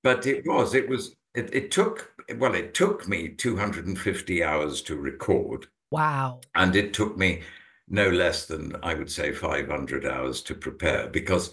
[0.06, 4.94] But it was, it was, it, it took, well, it took me 250 hours to
[4.94, 5.66] record.
[5.90, 6.42] Wow.
[6.54, 7.42] And it took me
[7.88, 11.50] no less than, I would say, 500 hours to prepare because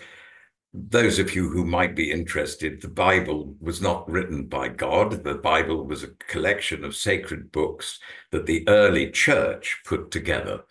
[0.72, 5.24] those of you who might be interested, the Bible was not written by God.
[5.24, 7.98] The Bible was a collection of sacred books
[8.30, 10.62] that the early church put together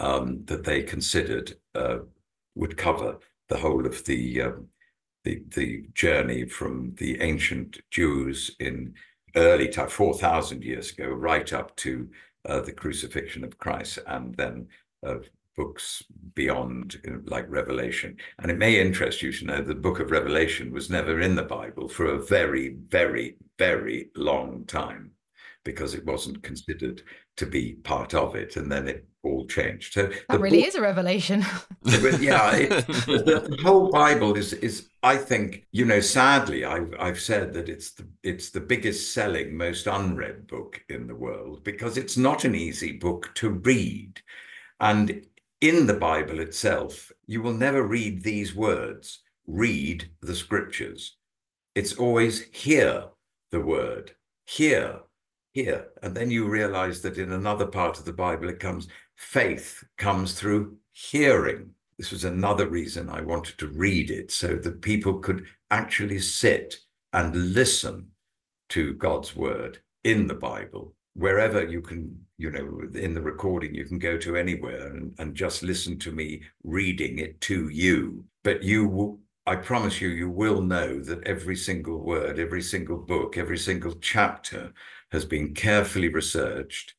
[0.00, 1.98] um, that they considered uh,
[2.56, 4.66] would cover the whole of the, um,
[5.24, 8.94] the the journey from the ancient Jews in
[9.36, 12.08] early time, four thousand years ago, right up to
[12.48, 14.68] uh, the crucifixion of Christ, and then
[15.06, 15.18] uh,
[15.56, 16.02] books
[16.34, 18.16] beyond, like Revelation.
[18.38, 21.42] And it may interest you to know the book of Revelation was never in the
[21.42, 25.10] Bible for a very, very, very long time
[25.64, 27.02] because it wasn't considered
[27.36, 28.56] to be part of it.
[28.56, 29.92] And then it all changed.
[29.92, 31.44] So that really book, is a revelation.
[31.84, 36.00] yeah, it, the, the, whole Bible is is I think you know.
[36.00, 41.06] Sadly, I've I've said that it's the it's the biggest selling, most unread book in
[41.06, 44.20] the world because it's not an easy book to read,
[44.80, 45.26] and
[45.60, 49.20] in the Bible itself, you will never read these words.
[49.46, 51.16] Read the scriptures.
[51.74, 53.04] It's always hear
[53.50, 54.12] the word.
[54.46, 55.00] Hear
[55.52, 55.88] here.
[56.02, 58.88] And then you realize that in another part of the Bible, it comes
[59.20, 61.70] faith comes through hearing.
[61.98, 66.78] This was another reason I wanted to read it so that people could actually sit
[67.12, 68.08] and listen
[68.70, 70.94] to God's word in the Bible.
[71.14, 75.34] Wherever you can, you know, in the recording, you can go to anywhere and, and
[75.34, 78.24] just listen to me reading it to you.
[78.42, 83.36] But you I promise you, you will know that every single word, every single book,
[83.36, 84.72] every single chapter
[85.12, 86.94] has been carefully researched.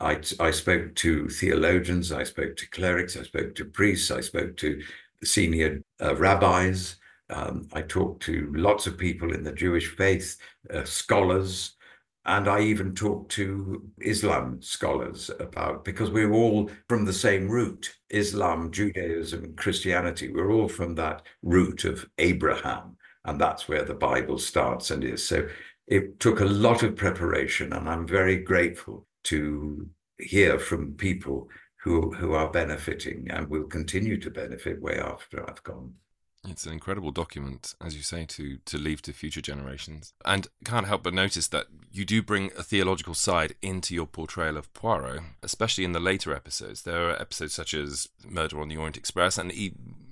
[0.00, 4.56] I, I spoke to theologians, I spoke to clerics, I spoke to priests, I spoke
[4.58, 4.82] to
[5.22, 6.96] senior uh, rabbis.
[7.28, 10.38] Um, I talked to lots of people in the Jewish faith,
[10.72, 11.76] uh, scholars,
[12.24, 17.94] and I even talked to Islam scholars about because we're all from the same root
[18.08, 20.32] Islam, Judaism, Christianity.
[20.32, 25.26] We're all from that root of Abraham, and that's where the Bible starts and is.
[25.26, 25.46] So
[25.86, 31.48] it took a lot of preparation, and I'm very grateful to hear from people
[31.82, 35.94] who who are benefiting and will continue to benefit way after I've gone.
[36.48, 40.14] It's an incredible document, as you say, to to leave to future generations.
[40.24, 44.56] And can't help but notice that you do bring a theological side into your portrayal
[44.56, 46.82] of Poirot, especially in the later episodes.
[46.82, 49.52] There are episodes such as Murder on the Orient Express, and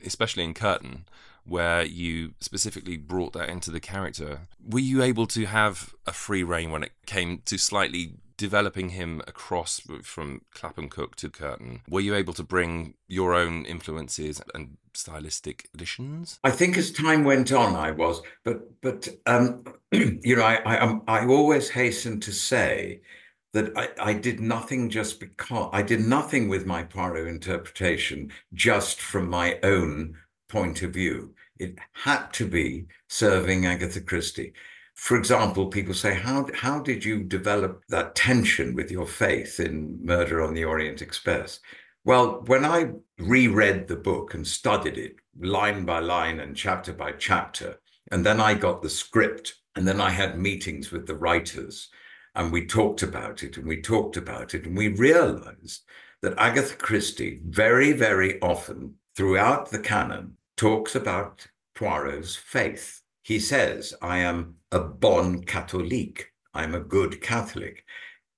[0.05, 1.07] especially in Curtain,
[1.45, 4.41] where you specifically brought that into the character.
[4.63, 9.21] Were you able to have a free rein when it came to slightly developing him
[9.27, 11.83] across from Clapham Cook to Curtain?
[11.91, 16.41] Were you able to bring your own influences and stylistic additions?
[16.43, 20.79] I think as time went on, I was, but but um, you know, I I,
[20.79, 23.03] um, I always hasten to say
[23.53, 29.01] that I, I did nothing just because I did nothing with my Poirot interpretation just
[29.01, 30.17] from my own
[30.49, 31.35] point of view.
[31.59, 34.53] It had to be serving Agatha Christie.
[34.99, 40.05] For example, people say, how, how did you develop that tension with your faith in
[40.05, 41.61] Murder on the Orient Express?
[42.05, 47.13] Well, when I reread the book and studied it line by line and chapter by
[47.13, 47.81] chapter,
[48.11, 51.91] and then I got the script, and then I had meetings with the writers,
[52.35, 55.85] and we talked about it, and we talked about it, and we realized
[56.23, 62.98] that Agatha Christie very, very often throughout the canon talks about Poirot's faith.
[63.29, 66.33] He says, I am a bon catholique.
[66.55, 67.85] I'm a good Catholic.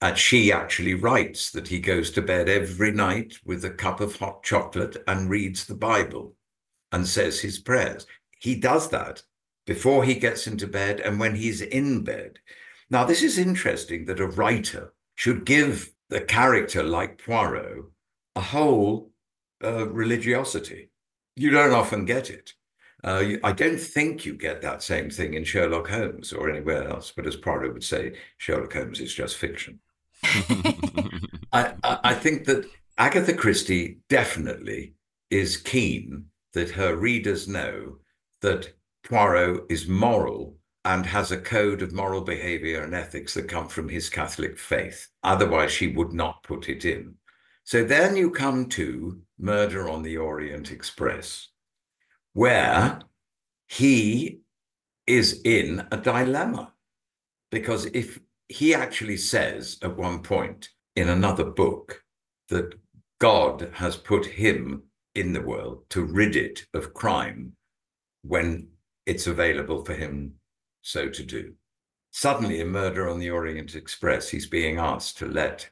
[0.01, 4.17] And she actually writes that he goes to bed every night with a cup of
[4.17, 6.35] hot chocolate and reads the Bible
[6.91, 8.05] and says his prayers.
[8.41, 9.23] He does that
[9.65, 12.41] before he gets into bed and when he's in bed.
[12.91, 17.85] Now, this is interesting that a writer should give a character like Poirot
[18.35, 19.13] a whole
[19.63, 20.91] uh, religiosity
[21.37, 22.53] you don't often get it.
[23.03, 27.13] Uh, I don't think you get that same thing in Sherlock Holmes or anywhere else.
[27.15, 29.81] But as Poirot would say, Sherlock Holmes is just fiction.
[31.53, 32.67] I, I think that
[32.99, 34.95] Agatha Christie definitely
[35.31, 37.97] is keen that her readers know
[38.43, 38.73] that
[39.05, 43.89] Poirot is moral and has a code of moral behavior and ethics that come from
[43.89, 45.09] his Catholic faith.
[45.23, 47.15] Otherwise, she would not put it in.
[47.65, 51.49] So then you come to Murder on the Orient Express,
[52.41, 52.99] where
[53.69, 54.41] he
[55.07, 56.73] is in a dilemma.
[57.51, 58.19] Because if
[58.49, 62.03] he actually says at one point in another book
[62.49, 62.73] that
[63.21, 64.85] God has put him
[65.15, 67.53] in the world to rid it of crime
[68.23, 68.69] when
[69.05, 70.33] it's available for him
[70.81, 71.53] so to do.
[72.11, 75.69] Suddenly, in Murder on the Orient Express, he's being asked to let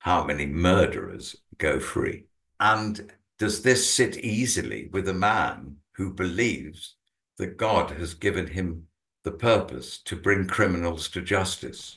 [0.00, 2.24] how many murderers go free.
[2.58, 6.96] And does this sit easily with a man who believes
[7.38, 8.86] that God has given him
[9.22, 11.96] the purpose to bring criminals to justice?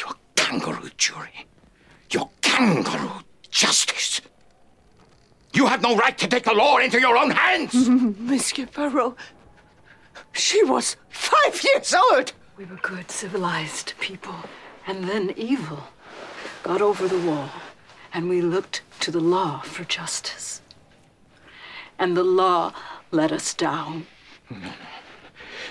[0.00, 1.46] Your kangaroo jury.
[2.10, 4.20] Your kangaroo justice.
[5.52, 7.88] You have no right to take the law into your own hands.
[7.88, 9.14] Monsieur Poirot,
[10.32, 12.32] she was five years old.
[12.56, 14.34] We were good, civilized people,
[14.86, 15.84] and then evil
[16.62, 17.50] got over the wall,
[18.12, 20.60] and we looked to the law for justice.
[21.98, 22.72] And the law
[23.10, 24.06] let us down.
[24.50, 24.72] No, no.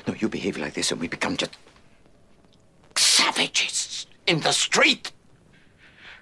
[0.07, 1.57] No, you behave like this and we become just
[2.95, 5.11] savages in the street.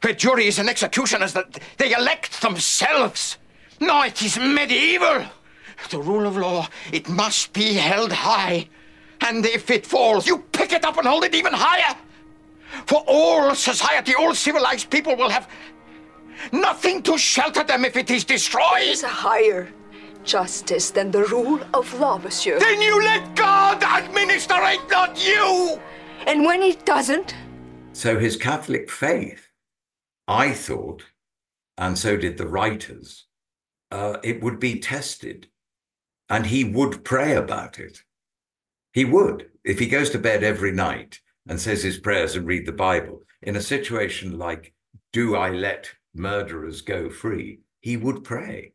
[0.02, 3.38] Where juries and executioners, that they elect themselves.
[3.80, 5.26] No, it is medieval.
[5.90, 8.68] The rule of law, it must be held high.
[9.22, 11.96] And if it falls, you pick it up and hold it even higher.
[12.86, 15.50] For all society, all civilized people will have
[16.52, 18.82] nothing to shelter them if it is destroyed.
[18.82, 19.70] There's a higher
[20.26, 22.60] justice than the rule of law, monsieur.
[22.60, 25.80] Then you let God administer it, not you!
[26.28, 27.36] And when he doesn't?
[27.94, 29.48] So his Catholic faith,
[30.28, 31.04] I thought,
[31.78, 33.26] and so did the writers,
[33.92, 35.48] uh, it would be tested.
[36.30, 38.02] And he would pray about it.
[38.94, 39.50] He would.
[39.64, 43.22] If he goes to bed every night and says his prayers and read the Bible,
[43.42, 44.74] in a situation like,
[45.14, 47.60] do I let murderers go free?
[47.82, 48.74] He would pray.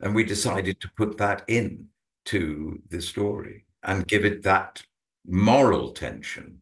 [0.00, 1.86] And we decided to put that in
[2.26, 4.82] to the story and give it that
[5.26, 6.60] moral tension.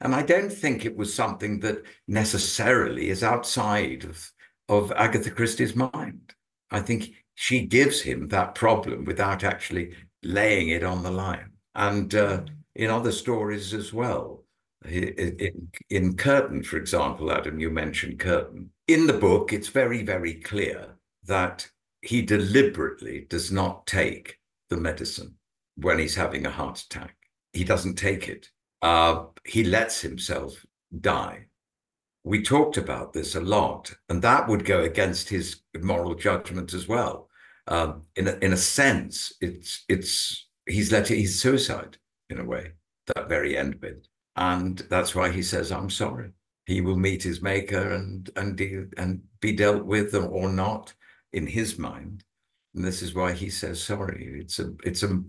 [0.00, 4.30] And I don't think it was something that necessarily is outside of,
[4.68, 6.34] of Agatha Christie's mind.
[6.70, 11.52] I think she gives him that problem without actually laying it on the line.
[11.74, 12.42] And uh,
[12.74, 14.44] in other stories as well,
[14.84, 18.70] in, in Curtain, for example, Adam, you mentioned Curtain.
[18.88, 20.88] In the book, it's very, very clear
[21.24, 21.70] that
[22.04, 24.38] he deliberately does not take
[24.68, 25.34] the medicine
[25.76, 27.16] when he's having a heart attack.
[27.52, 28.50] He doesn't take it.
[28.82, 30.64] Uh, he lets himself
[31.00, 31.46] die.
[32.22, 36.86] We talked about this a lot, and that would go against his moral judgment as
[36.86, 37.28] well.
[37.68, 41.96] Um, in a, in a sense, it's it's he's let it, he's suicide
[42.28, 42.72] in a way.
[43.14, 46.30] That very end bit, and that's why he says, "I'm sorry."
[46.66, 50.94] He will meet his maker and and deal, and be dealt with or not
[51.34, 52.24] in his mind.
[52.74, 54.36] And this is why he says sorry.
[54.40, 55.22] It's a it's a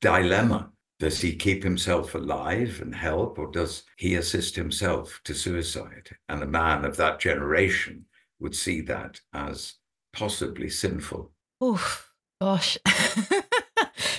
[0.00, 0.70] dilemma.
[0.98, 6.10] Does he keep himself alive and help, or does he assist himself to suicide?
[6.28, 8.06] And a man of that generation
[8.40, 9.74] would see that as
[10.12, 11.30] possibly sinful.
[11.60, 12.02] Oh
[12.40, 12.78] gosh.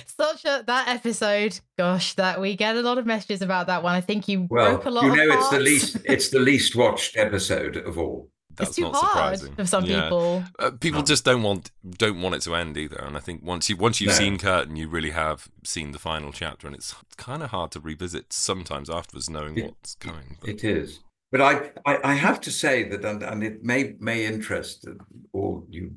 [0.06, 3.94] Such a that episode, gosh, that we get a lot of messages about that one.
[3.94, 5.04] I think you well, broke a lot.
[5.04, 8.30] You know, it's the least it's the least watched episode of all.
[8.60, 9.54] That's it's too not hard surprising.
[9.56, 10.02] for some Yeah.
[10.02, 10.44] people.
[10.58, 13.68] Uh, people just don't want don't want it to end either, and I think once
[13.68, 14.14] you once you've No.
[14.14, 17.80] seen Curtain, you really have seen the final chapter, and it's kind of hard to
[17.80, 20.38] revisit sometimes afterwards, knowing It- what's coming.
[20.40, 21.00] But It is.
[21.32, 24.86] But I, I, I have to say that, and, and it may may interest
[25.32, 25.94] all you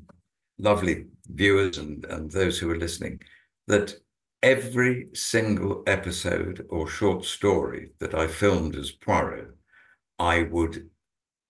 [0.58, 3.20] lovely viewers and, and those who are listening,
[3.66, 3.94] that
[4.42, 9.48] every single episode or short story that I filmed as Poirot,
[10.20, 10.88] I would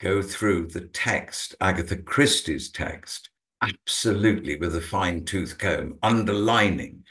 [0.01, 3.31] go through the text, Agatha Christie's text,
[3.63, 7.05] absolutely with a fine tooth comb, underlining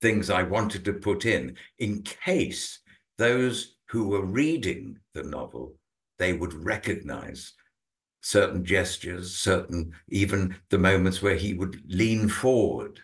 [0.00, 2.80] things I wanted to put in in case
[3.18, 5.74] those who were reading the novel
[6.18, 7.52] they would recognize
[8.20, 13.00] certain gestures certain even the moments where he would lean forward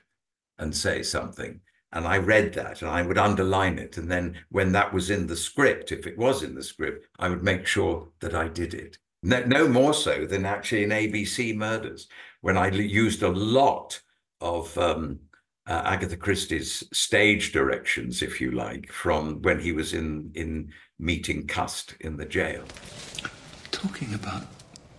[0.59, 1.61] and say something.
[1.93, 3.99] And i read that and i would underline it.
[3.99, 7.29] And then when that was in the script if it was in the script i
[7.29, 11.55] would make sure that i did it no, no more so than actually in abc
[11.57, 12.09] murders
[12.41, 14.01] when i used a lot
[14.41, 15.21] of um,
[15.67, 21.47] uh, Agatha Christie's stage directions, if you like, from when he was in in meeting
[21.47, 22.65] Cust in the jail.
[23.71, 24.47] Talking about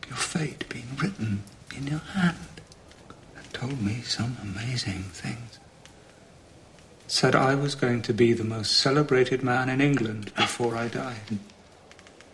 [0.08, 1.44] your fate being written
[1.76, 2.38] in your hand.
[3.36, 5.60] And told me some amazing things.
[7.08, 11.40] Said I was going to be the most celebrated man in England before I died.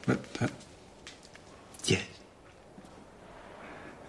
[0.05, 0.19] But.
[1.89, 2.05] Yes.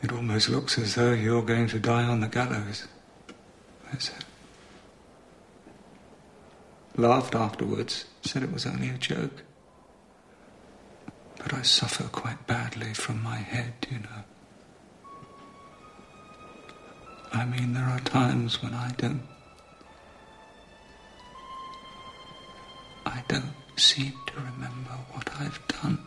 [0.02, 2.86] It almost looks as though you're going to die on the gallows.
[3.92, 4.24] I said.
[6.96, 9.42] Laughed afterwards, said it was only a joke.
[11.38, 14.24] But I suffer quite badly from my head, you know.
[17.32, 19.22] I mean, there are times when I don't.
[23.06, 26.06] I don't seem to remember what I've done.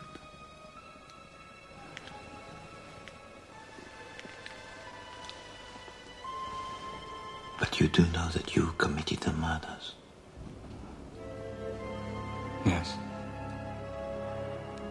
[7.74, 9.96] But you do know that you committed the murders.
[12.64, 12.96] Yes.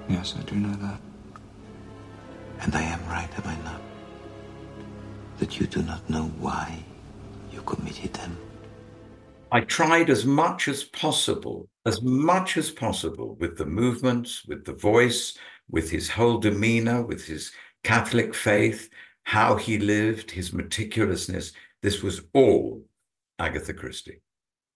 [0.09, 0.99] Yes, I do know that.
[2.59, 3.81] And I am right, am I not?
[5.39, 6.83] That you do not know why
[7.53, 8.37] you committed them.
[9.53, 14.73] I tried as much as possible, as much as possible, with the movements, with the
[14.73, 15.37] voice,
[15.69, 17.53] with his whole demeanor, with his
[17.85, 18.89] Catholic faith,
[19.23, 21.53] how he lived, his meticulousness.
[21.83, 22.81] This was all
[23.39, 24.21] Agatha Christie,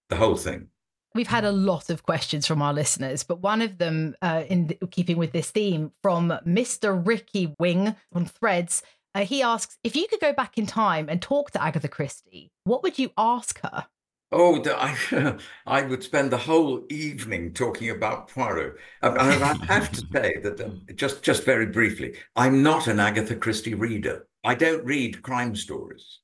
[0.09, 0.67] the whole thing.
[1.15, 4.77] We've had a lot of questions from our listeners, but one of them, uh, in
[4.91, 7.01] keeping with this theme, from Mr.
[7.07, 8.83] Ricky Wing on Threads,
[9.15, 12.51] uh, he asks if you could go back in time and talk to Agatha Christie,
[12.65, 13.87] what would you ask her?
[14.33, 18.75] Oh, I, I would spend the whole evening talking about Poirot.
[19.01, 23.37] I, I have to say that, um, just, just very briefly, I'm not an Agatha
[23.37, 24.27] Christie reader.
[24.43, 26.19] I don't read crime stories.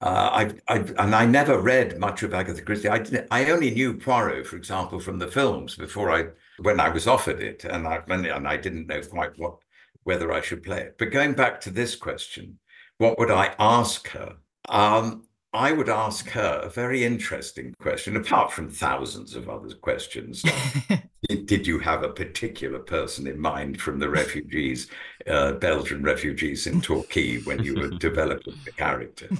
[0.00, 2.88] Uh, I've, I've, and I never read much of Agatha Christie.
[2.88, 6.26] I, I only knew Poirot, for example, from the films before I,
[6.60, 9.56] when I was offered it, and I, and I didn't know quite what,
[10.02, 10.96] whether I should play it.
[10.98, 12.58] But going back to this question,
[12.98, 14.36] what would I ask her?
[14.68, 20.42] Um, I would ask her a very interesting question, apart from thousands of other questions.
[21.28, 24.88] did, did, you have a particular person in mind from the refugees,
[25.28, 29.28] uh, Belgian refugees in Torquay, when you were developing the character?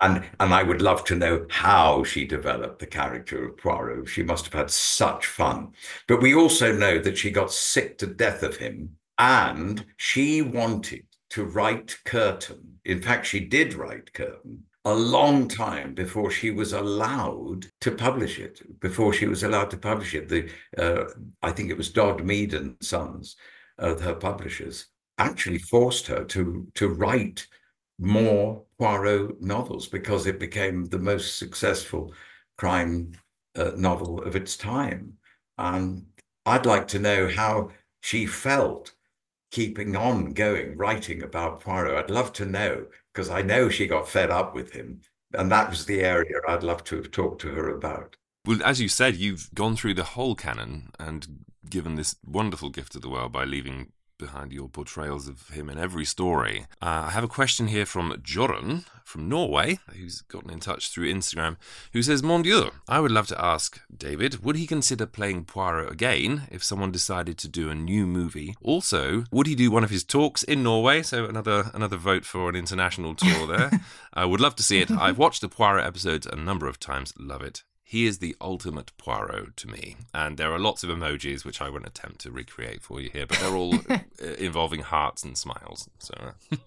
[0.00, 4.08] And and I would love to know how she developed the character of Poirot.
[4.08, 5.74] She must have had such fun.
[6.08, 11.04] But we also know that she got sick to death of him, and she wanted
[11.30, 12.80] to write Curtain.
[12.84, 18.38] In fact, she did write Curtain a long time before she was allowed to publish
[18.38, 18.80] it.
[18.80, 21.04] Before she was allowed to publish it, the uh,
[21.42, 23.36] I think it was Dodd Mead and Sons,
[23.78, 24.86] uh, her publishers,
[25.18, 27.46] actually forced her to to write
[27.98, 32.12] more Poirot novels because it became the most successful
[32.58, 33.12] crime
[33.56, 35.14] uh, novel of its time.
[35.58, 36.06] And
[36.44, 37.70] I'd like to know how
[38.00, 38.92] she felt
[39.52, 41.96] keeping on going, writing about Poirot.
[41.96, 45.00] I'd love to know because I know she got fed up with him.
[45.34, 48.16] And that was the area I'd love to have talked to her about.
[48.46, 52.92] Well, as you said, you've gone through the whole canon and given this wonderful gift
[52.92, 53.92] to the world by leaving
[54.22, 56.66] behind your portrayals of him in every story.
[56.80, 61.12] Uh, I have a question here from Jorun from Norway, who's gotten in touch through
[61.12, 61.56] Instagram,
[61.92, 65.90] who says, Mon Dieu, I would love to ask David, would he consider playing Poirot
[65.90, 68.54] again if someone decided to do a new movie?
[68.62, 71.02] Also, would he do one of his talks in Norway?
[71.02, 73.70] So another another vote for an international tour there.
[74.14, 74.90] I would love to see it.
[74.90, 77.12] I've watched the Poirot episodes a number of times.
[77.18, 77.64] Love it.
[77.92, 79.96] He is the ultimate Poirot to me.
[80.14, 83.26] And there are lots of emojis which I won't attempt to recreate for you here,
[83.26, 83.98] but they're all uh,
[84.38, 85.90] involving hearts and smiles.
[85.98, 86.14] So,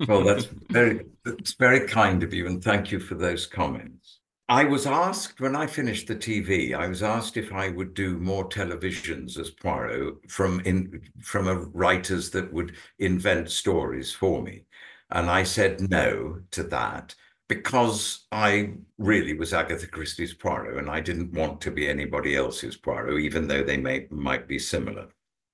[0.08, 4.20] well, that's very that's very kind of you, and thank you for those comments.
[4.50, 8.20] I was asked when I finished the TV, I was asked if I would do
[8.20, 14.66] more televisions as Poirot from in from a writers that would invent stories for me,
[15.10, 17.16] and I said no to that
[17.48, 22.76] because I really was Agatha Christie's Poirot and I didn't want to be anybody else's
[22.76, 25.08] Poirot, even though they may, might be similar.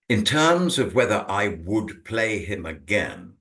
[0.10, 3.34] In terms of whether I would play him again,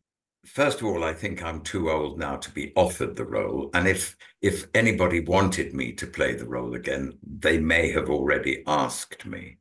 [0.44, 3.70] first of all, I think I'm too old now to be offered the role.
[3.74, 8.62] And if if anybody wanted me to play the role again, they may have already
[8.66, 9.58] asked me.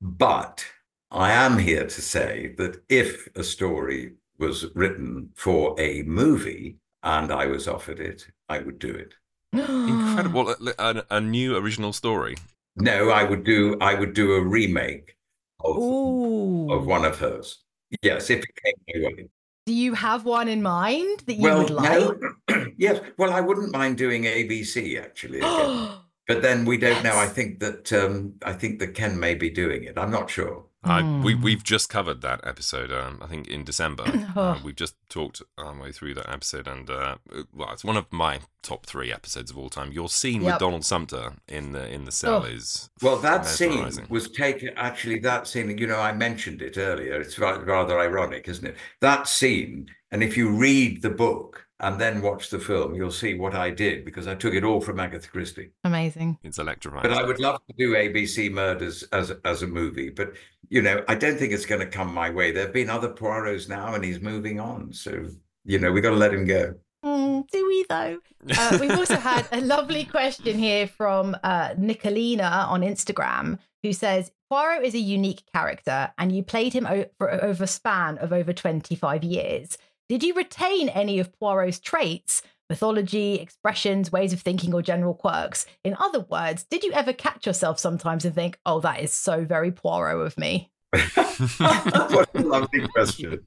[0.00, 0.64] But
[1.10, 7.32] I am here to say that if a story was written for a movie, and
[7.32, 9.14] I was offered it, I would do it.
[9.52, 10.54] Incredible!
[10.78, 12.36] A, a, new original story.
[12.76, 13.76] No, I would do.
[13.80, 15.16] I would do a remake
[15.64, 17.58] of, of one of hers.
[18.02, 19.28] Yes, if it came my way.
[19.66, 22.20] Do you have one in mind that you well, would like?
[22.48, 22.66] No.
[22.76, 23.00] yes.
[23.18, 25.38] Well, I wouldn't mind doing ABC actually.
[25.40, 25.88] Again.
[26.28, 27.04] but then we don't yes.
[27.04, 27.16] know.
[27.16, 29.98] I think that um, I think that Ken may be doing it.
[29.98, 30.64] I'm not sure.
[30.82, 31.22] Uh, mm.
[31.22, 32.90] we we've just covered that episode.
[32.90, 34.04] Um, I think in December.
[34.36, 34.40] oh.
[34.40, 37.16] uh, we've just talked our way through that episode, and uh,
[37.54, 39.92] well, it's one of my top three episodes of all time.
[39.92, 40.54] Your scene yep.
[40.54, 42.46] with Donald Sumpter in the in the cell oh.
[42.46, 43.16] is well.
[43.18, 44.70] That scene was taken.
[44.76, 45.76] Actually, that scene.
[45.76, 47.20] You know, I mentioned it earlier.
[47.20, 48.76] It's rather ironic, isn't it?
[49.00, 53.34] That scene, and if you read the book, and then watch the film, you'll see
[53.34, 55.70] what I did because I took it all from Agatha Christie.
[55.84, 56.38] Amazing.
[56.42, 57.02] It's electrifying.
[57.02, 60.10] But I would love to do ABC Murders as as a movie.
[60.10, 60.34] But
[60.70, 62.52] you know, I don't think it's going to come my way.
[62.52, 64.92] There have been other Poirots now, and he's moving on.
[64.92, 65.26] So,
[65.64, 66.74] you know, we've got to let him go.
[67.04, 68.18] Mm, do we though?
[68.56, 74.30] Uh, we've also had a lovely question here from uh, Nicolina on Instagram, who says
[74.50, 78.52] Poirot is a unique character, and you played him for over a span of over
[78.52, 79.78] twenty-five years.
[80.10, 85.66] Did you retain any of Poirot's traits, mythology, expressions, ways of thinking, or general quirks?
[85.84, 89.44] In other words, did you ever catch yourself sometimes and think, "Oh, that is so
[89.44, 90.70] very Poirot of me"?
[90.90, 93.40] what a lovely question.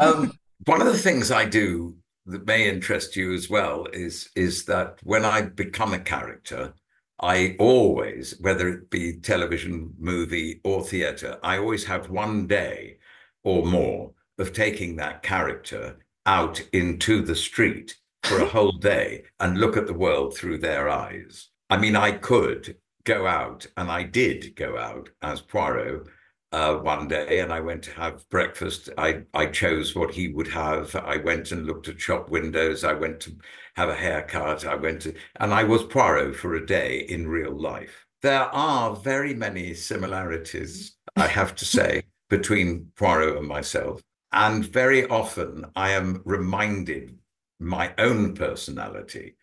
[0.00, 0.32] Um,
[0.66, 4.98] one of the things I do that may interest you as well is is that
[5.04, 6.74] when I become a character,
[7.20, 12.98] I always, whether it be television, movie, or theatre, I always have one day
[13.44, 19.58] or more of taking that character out into the street for a whole day and
[19.58, 21.48] look at the world through their eyes.
[21.68, 26.08] I mean, I could go out, and I did go out as Poirot
[26.52, 28.88] uh, one day and I went to have breakfast.
[28.98, 30.94] I, I chose what he would have.
[30.96, 32.84] I went and looked at shop windows.
[32.84, 33.36] I went to
[33.76, 34.66] have a haircut.
[34.66, 38.06] I went to, and I was Poirot for a day in real life.
[38.22, 44.02] There are very many similarities, I have to say, between Poirot and myself.
[44.32, 47.16] And very often I am reminded
[47.60, 49.36] my own personality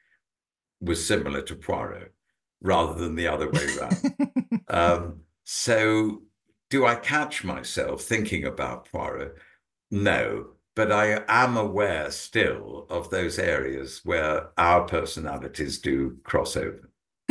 [0.81, 2.13] was similar to Poirot
[2.61, 4.61] rather than the other way around.
[4.67, 6.23] um, so
[6.69, 9.35] do I catch myself thinking about Poirot?
[9.91, 16.91] No, but I am aware still of those areas where our personalities do cross over.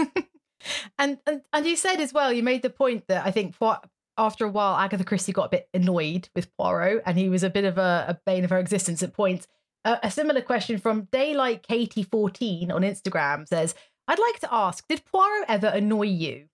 [0.98, 3.78] and, and and you said as well, you made the point that I think for,
[4.18, 7.50] after a while, Agatha Christie got a bit annoyed with Poirot, and he was a
[7.50, 9.46] bit of a, a bane of her existence at points.
[9.86, 13.74] A similar question from Daylight Katie 14 on Instagram says,
[14.08, 16.48] "I'd like to ask, did Poirot ever annoy you?"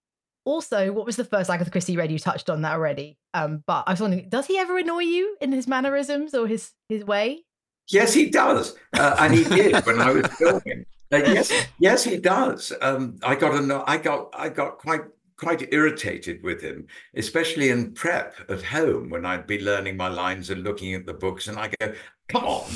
[0.45, 2.11] Also, what was the first Agatha Christie read?
[2.11, 3.16] You touched on that already.
[3.33, 6.72] Um, but I was wondering, does he ever annoy you in his mannerisms or his
[6.89, 7.45] his way?
[7.89, 10.85] Yes, he does, uh, and he did when I was filming.
[11.12, 12.72] Uh, yes, yes, he does.
[12.80, 15.03] Um, I got a, I got, I got quite
[15.43, 16.86] quite irritated with him,
[17.16, 21.14] especially in prep at home when I'd be learning my lines and looking at the
[21.14, 21.93] books, and I go,
[22.28, 22.70] "Come on,"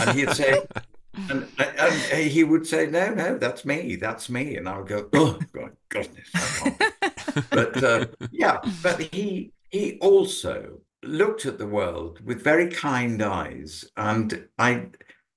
[0.00, 0.62] and he'd say,
[1.28, 5.08] and, and, he would say, "No, no, that's me, that's me," and I would go,
[5.12, 6.30] "Oh, God, goodness!"
[7.50, 13.84] but uh, yeah, but he he also looked at the world with very kind eyes,
[13.96, 14.86] and I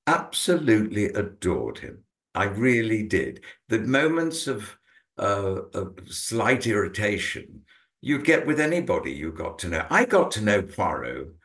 [0.05, 2.03] absolutely adored him.
[2.35, 3.41] I really did.
[3.67, 4.77] The moments of,
[5.17, 7.61] uh, of slight irritation
[8.01, 9.85] you'd get with anybody you got to know.
[9.89, 11.35] I got to know Poirot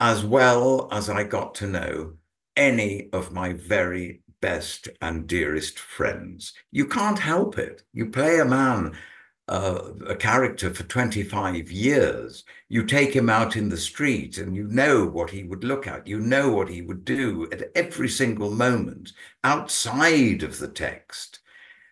[0.00, 2.14] as well as I got to know
[2.56, 6.54] any of my very best and dearest friends.
[6.70, 7.82] You can't help it.
[7.92, 8.96] You play a man,
[9.48, 12.44] uh, a character for 25 years.
[12.68, 16.06] You take him out in the street and you know what he would look at.
[16.06, 19.12] You know what he would do at every single moment
[19.44, 21.40] outside of the text.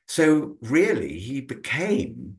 [0.06, 2.36] So, really, he became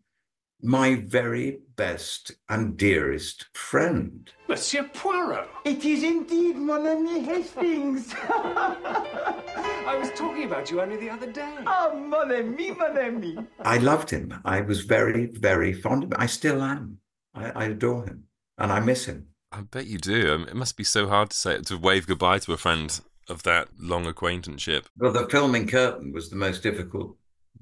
[0.62, 4.32] my very best and dearest friend.
[4.48, 5.50] Monsieur Poirot.
[5.66, 8.14] It is indeed mon ami Hastings.
[8.30, 11.58] I was talking about you only the other day.
[11.68, 13.38] Oh, mon ami, mon ami.
[13.60, 14.34] I loved him.
[14.46, 16.18] I was very, very fond of him.
[16.20, 17.00] I still am.
[17.36, 18.24] I, I adore him
[18.58, 19.28] and I miss him.
[19.52, 20.34] I bet you do.
[20.34, 23.00] Um, it must be so hard to say to wave goodbye to a friend
[23.30, 24.88] of that long acquaintanceship.
[24.98, 27.16] Well, the filming curtain was the most difficult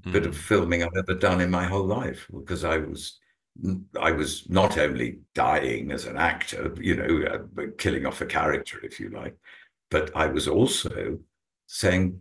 [0.06, 0.12] mm.
[0.12, 3.18] bit of filming I've ever done in my whole life because I was
[3.98, 8.78] I was not only dying as an actor, you know, uh, killing off a character,
[8.82, 9.36] if you like,
[9.90, 11.18] but I was also
[11.66, 12.20] saying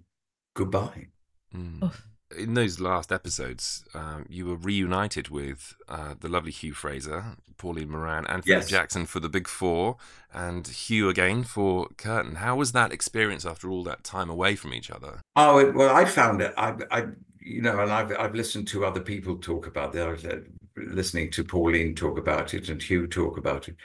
[0.54, 1.08] goodbye.
[1.54, 1.92] Mm.
[2.38, 7.90] In those last episodes, um, you were reunited with uh, the lovely Hugh Fraser, Pauline
[7.90, 8.70] Moran, and Philip yes.
[8.70, 9.98] Jackson for the Big Four,
[10.34, 12.36] and Hugh again for Curtain.
[12.36, 15.22] How was that experience after all that time away from each other?
[15.36, 16.54] Oh, it, well, I found it.
[16.58, 17.06] I, I,
[17.46, 20.46] you know, and I've I've listened to other people talk about that.
[20.76, 23.76] listening to Pauline talk about it and Hugh talk about it.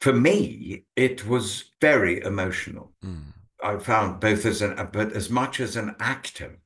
[0.00, 2.90] For me, it was very emotional.
[3.04, 3.32] Mm.
[3.62, 6.58] I found both as an but as much as an actor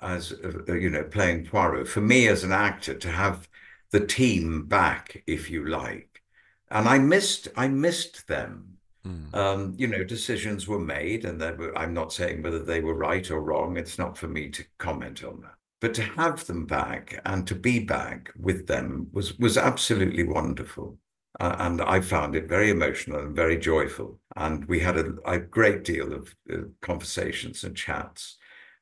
[0.00, 3.48] as uh, you know playing Poirot for me as an actor to have
[3.90, 6.22] the team back if you like
[6.70, 8.76] and I missed I missed them
[9.06, 9.34] mm.
[9.34, 13.28] um, you know decisions were made and were, I'm not saying whether they were right
[13.30, 15.54] or wrong it's not for me to comment on that
[15.84, 20.96] but to have them back and to be back with them was was absolutely wonderful
[21.40, 24.18] uh, and I found it very emotional and very joyful.
[24.34, 28.38] And we had a, a great deal of uh, conversations and chats.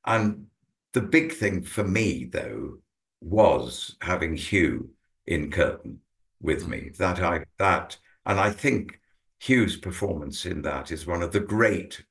[0.07, 0.47] And
[0.93, 2.79] the big thing for me, though,
[3.21, 4.91] was having Hugh
[5.27, 5.99] in Curtain
[6.41, 6.91] with me.
[6.93, 6.97] Mm.
[6.99, 9.01] That I that And I think
[9.41, 12.05] Hugh's performance in that is one of the great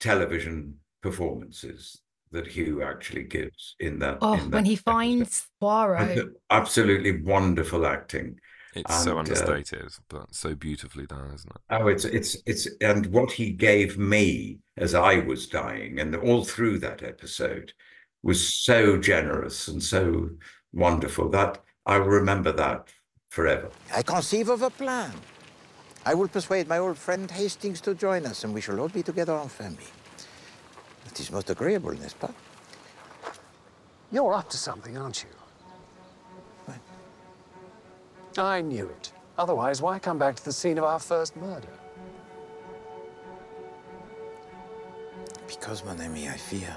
[0.00, 2.02] television performances
[2.32, 4.18] that Hugh actually gives in that.
[4.20, 6.36] Oh, in that when he finds Poirot.
[6.50, 8.38] absolutely wonderful acting.
[8.74, 11.60] It's so And, uh, understated, but so beautifully done, isn't it?
[11.70, 16.44] Oh, it's it's it's and what he gave me as I was dying, and all
[16.44, 17.72] through that episode,
[18.22, 20.30] was so generous and so
[20.72, 22.88] wonderful that I will remember that
[23.30, 23.70] forever.
[23.94, 25.12] I conceive of a plan.
[26.04, 29.02] I will persuade my old friend Hastings to join us, and we shall all be
[29.02, 29.92] together en famille.
[31.18, 32.30] It is most agreeable, n'est-ce pas?
[34.12, 36.74] You're up to something, aren't you?
[38.40, 39.10] I knew it.
[39.36, 41.66] Otherwise, why come back to the scene of our first murder?
[45.48, 46.76] Because, mon ami, I fear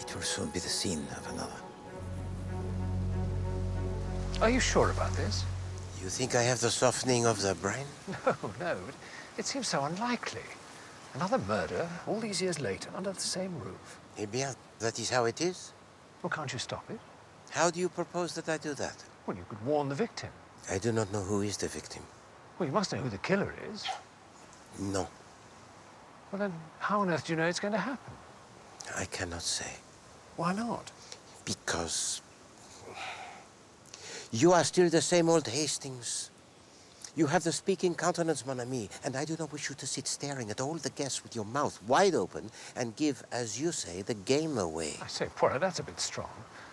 [0.00, 1.60] it will soon be the scene of another.
[4.42, 5.44] Are you sure about this?
[6.02, 7.86] You think I have the softening of the brain?
[8.26, 8.76] No, no.
[9.38, 10.42] It seems so unlikely.
[11.16, 14.00] Another murder, all these years later, under the same roof.
[14.18, 15.72] Eh bien, that is how it is.
[16.22, 17.00] Well, can't you stop it?
[17.50, 19.02] How do you propose that I do that?
[19.26, 20.28] Well, you could warn the victim.
[20.70, 22.02] I do not know who is the victim.
[22.58, 23.84] Well, you must know who the killer is.
[24.78, 25.08] No,
[26.30, 28.12] Well, then, how on earth do you know it's going to happen?
[28.94, 29.72] I cannot say.
[30.36, 30.92] Why not?
[31.46, 32.20] Because
[34.30, 36.30] you are still the same old Hastings.
[37.16, 40.06] You have the speaking countenance, mon ami, and I do not wish you to sit
[40.06, 44.02] staring at all the guests with your mouth wide open and give, as you say,
[44.02, 44.96] the game away.
[45.02, 46.28] I say, Poirot, that's a bit strong.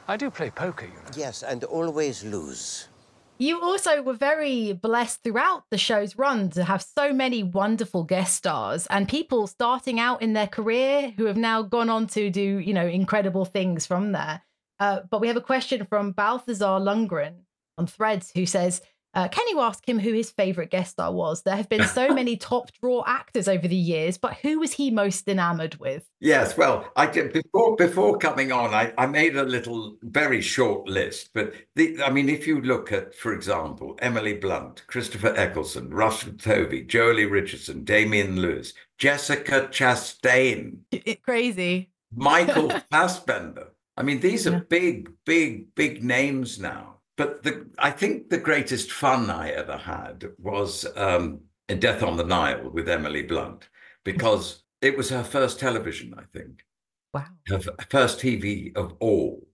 [0.06, 1.12] I do play poker, you know.
[1.16, 2.90] Yes, and always lose.
[3.38, 8.36] You also were very blessed throughout the show's run to have so many wonderful guest
[8.36, 12.42] stars and people starting out in their career who have now gone on to do,
[12.42, 14.42] you know, incredible things from there.
[14.78, 17.44] Uh, but we have a question from Balthazar Lundgren
[17.78, 18.82] on Threads who says,
[19.14, 21.44] uh, can you ask him who his favorite guest star was?
[21.44, 24.90] There have been so many top draw actors over the years, but who was he
[24.90, 26.06] most enamored with?
[26.20, 30.88] Yes, well, I did before before coming on, I, I made a little very short
[30.88, 31.30] list.
[31.34, 36.34] But the, I mean, if you look at, for example, Emily Blunt, Christopher Eccleston, Russell
[36.34, 40.78] Tovey, Joely Richardson, Damian Lewis, Jessica Chastain,
[41.24, 41.90] Crazy.
[42.16, 43.70] Michael Fassbender.
[43.96, 46.93] I mean, these are big, big, big names now.
[47.16, 52.18] But the, I think the greatest fun I ever had was um, in Death on
[52.18, 53.70] the Nile with Emily Blunt
[54.04, 56.66] because it was her first television, I think.
[57.14, 57.26] Wow.
[57.48, 59.48] Her f- first TV of all.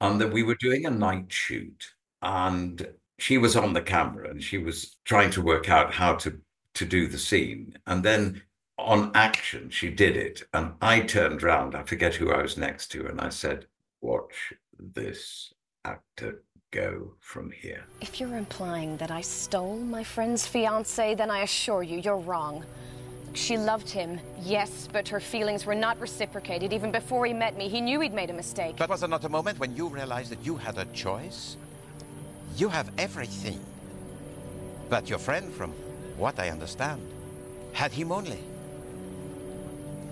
[0.00, 1.92] And that we were doing a night shoot
[2.22, 2.86] and
[3.18, 6.40] she was on the camera and she was trying to work out how to,
[6.74, 7.78] to do the scene.
[7.86, 8.42] And then
[8.78, 10.42] on action, she did it.
[10.52, 13.66] And I turned round, I forget who I was next to, and I said,
[14.00, 15.52] Watch this
[15.84, 16.42] actor
[16.72, 17.84] go from here.
[18.00, 22.64] If you're implying that I stole my friend's fiance, then I assure you you're wrong.
[23.34, 26.72] She loved him, yes, but her feelings were not reciprocated.
[26.72, 28.76] Even before he met me, he knew he'd made a mistake.
[28.76, 31.56] But was there not a moment when you realized that you had a choice?
[32.56, 33.60] You have everything.
[34.90, 35.70] But your friend, from
[36.18, 37.00] what I understand,
[37.72, 38.40] had him only.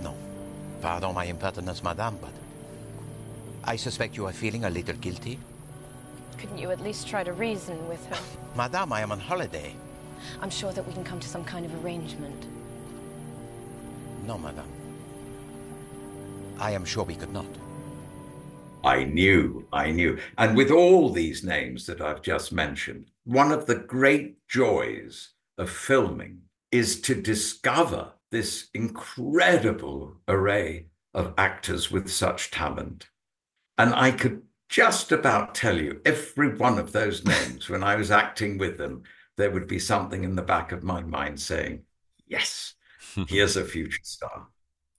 [0.03, 0.15] No.
[0.81, 2.33] Pardon my impertinence, madame, but
[3.65, 5.39] I suspect you are feeling a little guilty.
[6.41, 8.19] Couldn't you at least try to reason with her?
[8.57, 9.77] Madame, I am on holiday.
[10.41, 12.47] I'm sure that we can come to some kind of arrangement.
[14.27, 14.65] No, madame.
[16.59, 17.47] I am sure we could not.
[18.83, 20.19] I knew, I knew.
[20.39, 25.69] And with all these names that I've just mentioned, one of the great joys of
[25.69, 26.41] filming
[26.73, 33.11] is to discover this incredible array of actors with such talent.
[33.77, 38.11] And I could just about tell you every one of those names when I was
[38.11, 39.03] acting with them,
[39.37, 41.83] there would be something in the back of my mind saying,
[42.27, 42.75] Yes,
[43.29, 44.47] here's a future star.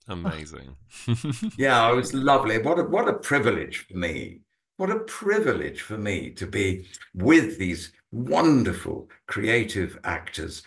[0.06, 0.76] Amazing.
[1.56, 2.58] yeah, it was lovely.
[2.58, 4.40] What a what a privilege for me.
[4.76, 10.62] What a privilege for me to be with these wonderful creative actors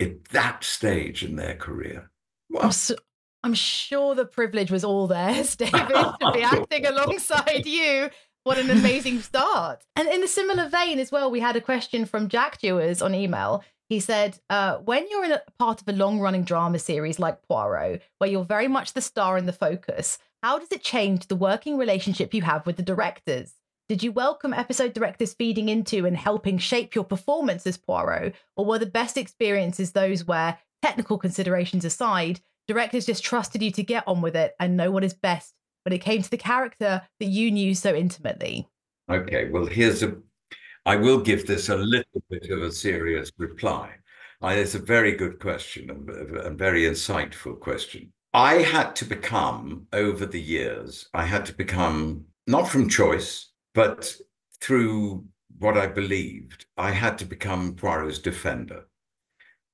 [0.00, 2.10] at that stage in their career.
[2.58, 2.96] I'm, so,
[3.44, 8.08] I'm sure the privilege was all theirs, David, to be acting alongside you.
[8.48, 9.84] What an amazing start.
[9.94, 13.14] And in a similar vein as well, we had a question from Jack Dewars on
[13.14, 13.62] email.
[13.90, 17.42] He said, uh, when you're in a part of a long running drama series like
[17.42, 21.36] Poirot, where you're very much the star and the focus, how does it change the
[21.36, 23.52] working relationship you have with the directors?
[23.86, 28.34] Did you welcome episode directors feeding into and helping shape your performance as Poirot?
[28.56, 33.82] Or were the best experiences those where, technical considerations aside, directors just trusted you to
[33.82, 35.52] get on with it and know what is best
[35.88, 38.68] when it came to the character that you knew so intimately?
[39.10, 40.16] Okay, well, here's a.
[40.84, 43.94] I will give this a little bit of a serious reply.
[44.42, 48.12] I, it's a very good question and a very insightful question.
[48.34, 54.14] I had to become, over the years, I had to become, not from choice, but
[54.60, 55.24] through
[55.58, 58.84] what I believed, I had to become Poirot's defender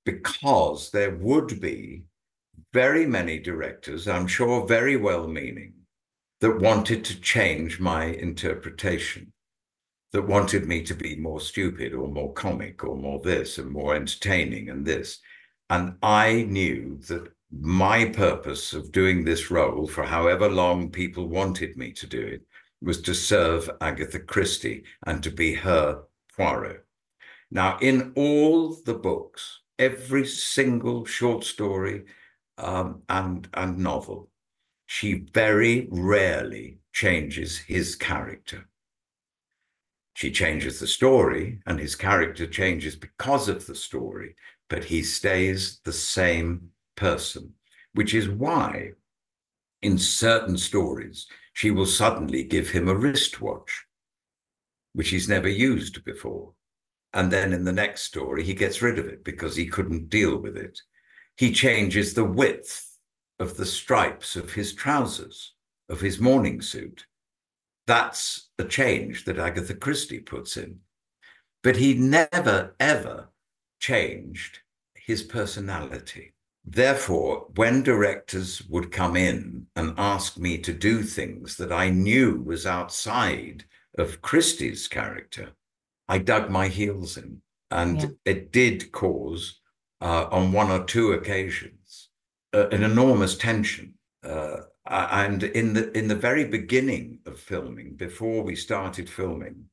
[0.05, 2.05] because there would be
[2.73, 5.75] very many directors, I'm sure very well meaning,
[6.45, 9.33] that wanted to change my interpretation,
[10.13, 13.95] that wanted me to be more stupid or more comic or more this and more
[13.95, 15.21] entertaining and this.
[15.71, 21.79] And I knew that my purpose of doing this role for however long people wanted
[21.79, 22.43] me to do it
[22.83, 26.03] was to serve Agatha Christie and to be her
[26.37, 26.85] Poirot.
[27.51, 32.05] Now, in all the books, every single short story
[32.59, 34.29] um, and, and novel,
[34.87, 38.69] she very rarely changes his character.
[40.15, 44.37] She changes the story, and his character changes because of the story,
[44.69, 47.55] but he stays the same person,
[47.95, 48.93] which is why
[49.83, 53.87] in certain stories she will suddenly give him a wristwatch,
[54.93, 56.53] which he's never used before.
[57.13, 60.37] And then in the next story, he gets rid of it because he couldn't deal
[60.37, 60.81] with it.
[61.37, 62.94] He changes the width
[63.39, 65.55] of the stripes of his trousers,
[65.89, 67.07] of his morning suit.
[67.87, 70.79] That's a change that Agatha Christie puts in.
[71.63, 73.29] But he never, ever
[73.81, 74.61] changed
[74.95, 76.33] his personality.
[76.65, 82.41] Therefore, when directors would come in and ask me to do things that I knew
[82.41, 83.65] was outside
[83.99, 85.51] of Christie's character,
[86.09, 87.43] I dug my heels in.
[87.71, 88.09] And yeah.
[88.25, 89.61] it did cause,
[90.01, 91.84] uh, on one or two occasions,
[92.55, 93.95] an enormous tension.
[94.23, 99.65] Uh, and in the in the very beginning of filming, before we started filming,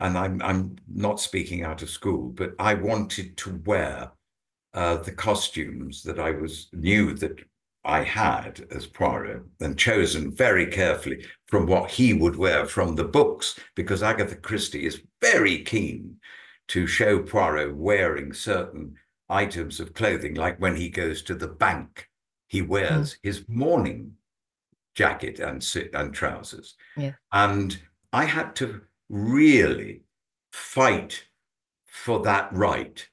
[0.00, 4.10] and I'm I'm not speaking out of school, but I wanted to wear
[4.74, 7.40] uh, the costumes that I was knew that
[7.84, 13.04] I had as Poirot and chosen very carefully from what he would wear from the
[13.04, 16.16] books, because Agatha Christie is very keen
[16.68, 18.94] to show Poirot wearing certain
[19.28, 22.07] items of clothing, like when he goes to the bank,
[22.48, 23.18] he wears mm.
[23.22, 24.14] his morning
[24.94, 26.74] jacket and and trousers.
[26.96, 27.12] Yeah.
[27.32, 27.78] And
[28.12, 30.02] I had to really
[30.52, 31.24] fight
[31.86, 33.06] for that right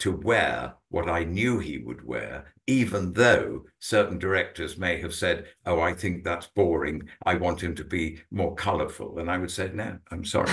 [0.00, 5.46] to wear what I knew he would wear, even though certain directors may have said,
[5.66, 7.08] Oh, I think that's boring.
[7.24, 9.18] I want him to be more colorful.
[9.18, 10.50] And I would say, No, I'm sorry.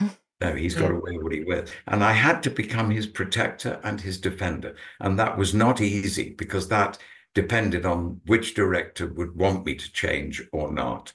[0.00, 0.10] No,
[0.40, 1.70] no he's got to wear what he wears.
[1.86, 4.74] And I had to become his protector and his defender.
[5.00, 6.98] And that was not easy because that
[7.34, 11.12] depended on which director would want me to change or not.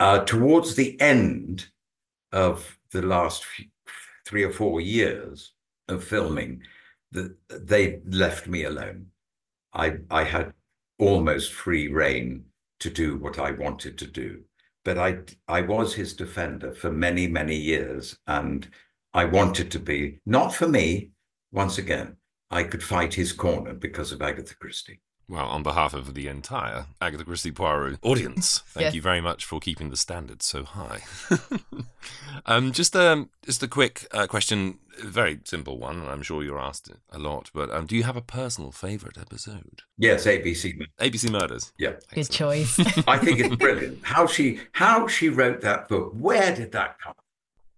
[0.00, 1.68] Uh, towards the end
[2.32, 3.66] of the last few,
[4.26, 5.54] three or four years,
[5.88, 6.62] of filming
[7.12, 9.06] that they left me alone.
[9.72, 10.52] I I had
[10.98, 12.44] almost free rein
[12.80, 14.42] to do what I wanted to do.
[14.84, 15.18] But I
[15.48, 18.18] I was his defender for many, many years.
[18.26, 18.68] And
[19.12, 21.10] I wanted to be, not for me,
[21.52, 22.16] once again,
[22.50, 25.00] I could fight his corner because of Agatha Christie.
[25.28, 28.94] Well, on behalf of the entire Agatha Christie Poirot audience, thank yes.
[28.94, 31.00] you very much for keeping the standards so high.
[32.46, 36.00] um, just, um, just a quick uh, question, very simple one.
[36.00, 39.16] and I'm sure you're asked a lot, but um, do you have a personal favourite
[39.16, 39.80] episode?
[39.96, 40.78] Yes, ABC.
[41.00, 41.72] ABC Murders.
[41.78, 42.78] Yeah, good choice.
[43.08, 46.12] I think it's brilliant how she how she wrote that book.
[46.12, 47.14] Where did that come?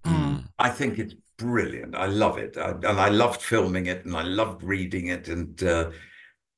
[0.05, 0.45] Mm.
[0.59, 1.95] I think it's brilliant.
[1.95, 5.63] I love it, I, and I loved filming it, and I loved reading it, and.
[5.63, 5.91] Uh,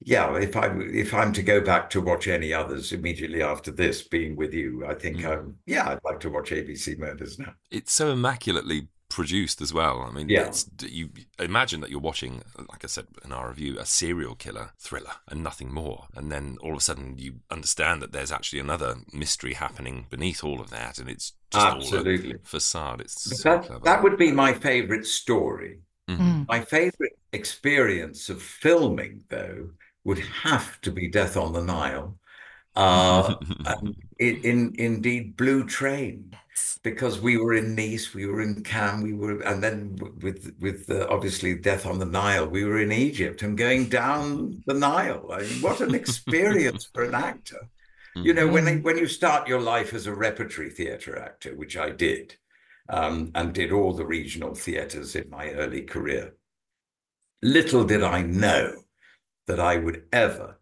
[0.01, 4.03] yeah, if I if I'm to go back to watch any others immediately after this,
[4.03, 5.39] being with you, I think mm.
[5.39, 7.55] um, yeah, I'd like to watch ABC Murders now.
[7.71, 10.03] It's so immaculately produced as well.
[10.03, 10.53] I mean, yeah.
[10.83, 15.15] you imagine that you're watching, like I said in our review, a serial killer thriller
[15.27, 18.97] and nothing more, and then all of a sudden you understand that there's actually another
[19.13, 23.01] mystery happening beneath all of that, and it's just absolutely all a facade.
[23.01, 25.81] It's so that, that would be my favorite story.
[26.09, 26.45] Mm-hmm.
[26.49, 29.71] My favorite experience of filming, though
[30.05, 32.19] would have to be Death on the Nile.
[32.75, 33.35] Uh,
[34.19, 36.37] in, in indeed Blue Train,
[36.83, 40.89] because we were in Nice, we were in Cannes, we were, and then with with
[40.91, 45.29] uh, obviously Death on the Nile, we were in Egypt and going down the Nile.
[45.33, 47.69] I mean, what an experience for an actor!
[48.17, 48.83] You know, when mm-hmm.
[48.83, 52.37] when you start your life as a repertory theatre actor, which I did,
[52.89, 56.35] um, and did all the regional theatres in my early career,
[57.43, 58.85] little did I know
[59.49, 60.61] that I would ever,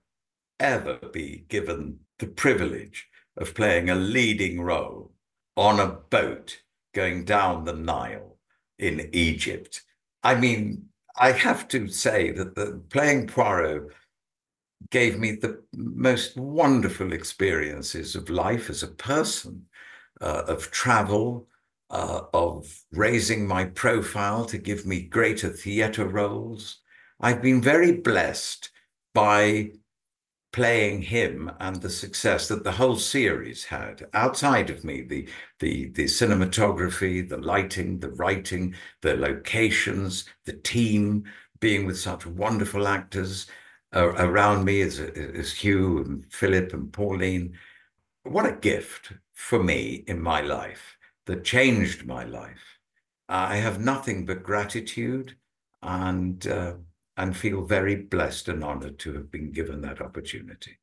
[0.58, 5.12] ever be given the privilege of playing a leading role
[5.56, 6.62] on a boat
[6.94, 8.38] going down the Nile
[8.78, 9.82] in Egypt.
[10.22, 10.86] I mean,
[11.18, 13.92] I have to say that the playing Poirot
[14.90, 19.66] gave me the most wonderful experiences of life as a person,
[20.20, 21.48] uh, of travel,
[21.90, 26.80] uh, of raising my profile to give me greater theatre roles.
[27.20, 28.70] I've been very blessed
[29.16, 29.70] by
[30.52, 34.06] playing him and the success that the whole series had.
[34.12, 35.26] Outside of me the
[35.58, 41.24] the the cinematography the lighting the writing the locations the team
[41.60, 43.46] being with such wonderful actors
[43.94, 47.54] uh, around me as, as Hugh and Philip and Pauline.
[48.24, 52.64] What a gift for me in my life that changed my life.
[53.28, 55.36] I have nothing but gratitude
[55.82, 56.74] and uh,
[57.16, 60.78] and feel very blessed and honored to have been given that opportunity.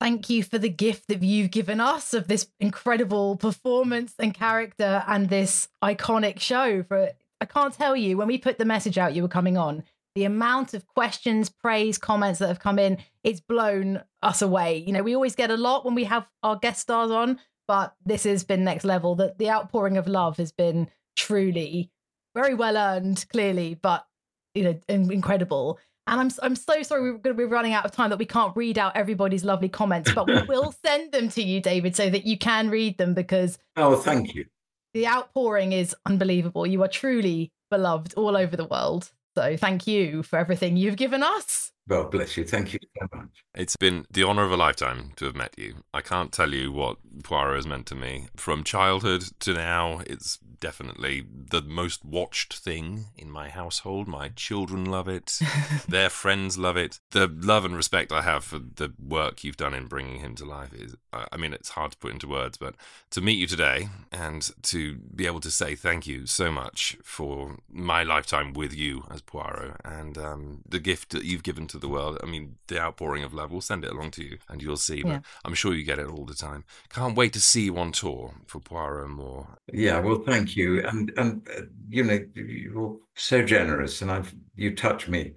[0.00, 5.04] Thank you for the gift that you've given us of this incredible performance and character
[5.06, 6.82] and this iconic show.
[6.84, 9.82] For I can't tell you when we put the message out you were coming on,
[10.14, 14.78] the amount of questions, praise, comments that have come in, it's blown us away.
[14.78, 17.38] You know, we always get a lot when we have our guest stars on,
[17.68, 19.14] but this has been next level.
[19.16, 21.90] That the outpouring of love has been truly
[22.34, 24.06] very well earned, clearly, but
[24.54, 25.78] you know incredible.
[26.06, 28.26] And I'm I'm so sorry we're going to be running out of time that we
[28.26, 32.10] can't read out everybody's lovely comments, but we will send them to you, David, so
[32.10, 34.46] that you can read them because oh, thank you.
[34.92, 36.66] The outpouring is unbelievable.
[36.66, 39.12] You are truly beloved all over the world.
[39.36, 41.70] So thank you for everything you've given us.
[41.90, 42.44] Well, bless you.
[42.44, 43.42] Thank you so much.
[43.52, 45.82] It's been the honour of a lifetime to have met you.
[45.92, 48.28] I can't tell you what Poirot has meant to me.
[48.36, 54.06] From childhood to now, it's definitely the most watched thing in my household.
[54.06, 55.40] My children love it,
[55.88, 57.00] their friends love it.
[57.10, 60.44] The love and respect I have for the work you've done in bringing him to
[60.44, 62.76] life is, I mean, it's hard to put into words, but
[63.10, 67.56] to meet you today and to be able to say thank you so much for
[67.68, 71.88] my lifetime with you as Poirot and um, the gift that you've given to the
[71.88, 72.18] world.
[72.22, 75.02] I mean, the outpouring of love, we'll send it along to you and you'll see,
[75.02, 75.20] but yeah.
[75.44, 76.64] I'm sure you get it all the time.
[76.88, 79.58] Can't wait to see you on tour for Poirot and more.
[79.72, 80.86] Yeah, well, thank you.
[80.86, 85.34] And, and uh, you know, you're so generous and I've, you touch me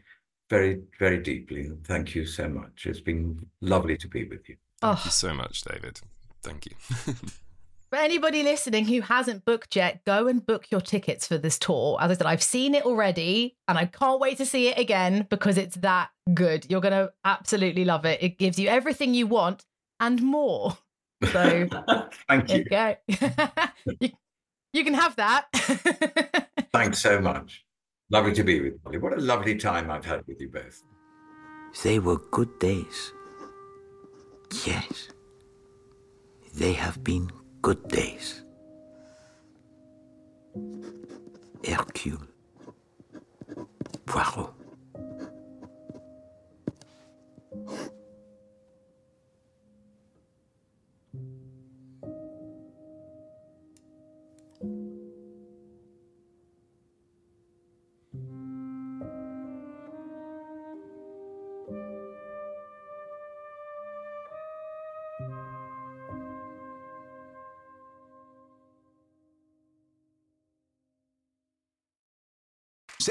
[0.50, 1.70] very, very deeply.
[1.86, 2.86] Thank you so much.
[2.86, 4.58] It's been lovely to be with you.
[4.82, 5.02] Thank oh.
[5.06, 6.00] you so much, David.
[6.42, 6.74] Thank you.
[7.94, 12.00] For anybody listening who hasn't booked yet, go and book your tickets for this tour.
[12.02, 15.28] As I said, I've seen it already and I can't wait to see it again
[15.30, 16.66] because it's that good.
[16.72, 18.24] You're going to absolutely love it.
[18.24, 19.64] It gives you everything you want
[20.00, 20.76] and more.
[21.32, 21.68] So,
[22.28, 22.66] thank you.
[22.72, 22.96] you,
[24.00, 24.10] you,
[24.74, 25.46] you can have that.
[26.74, 27.64] Thanks so much.
[28.10, 29.02] Lovely to be with you.
[29.02, 30.82] What a lovely time I've had with you both.
[31.84, 33.14] They were good days.
[34.66, 35.10] Yes.
[36.56, 37.30] They have been
[37.64, 38.44] good days.
[41.66, 42.20] Hercule
[44.06, 44.54] Poirot.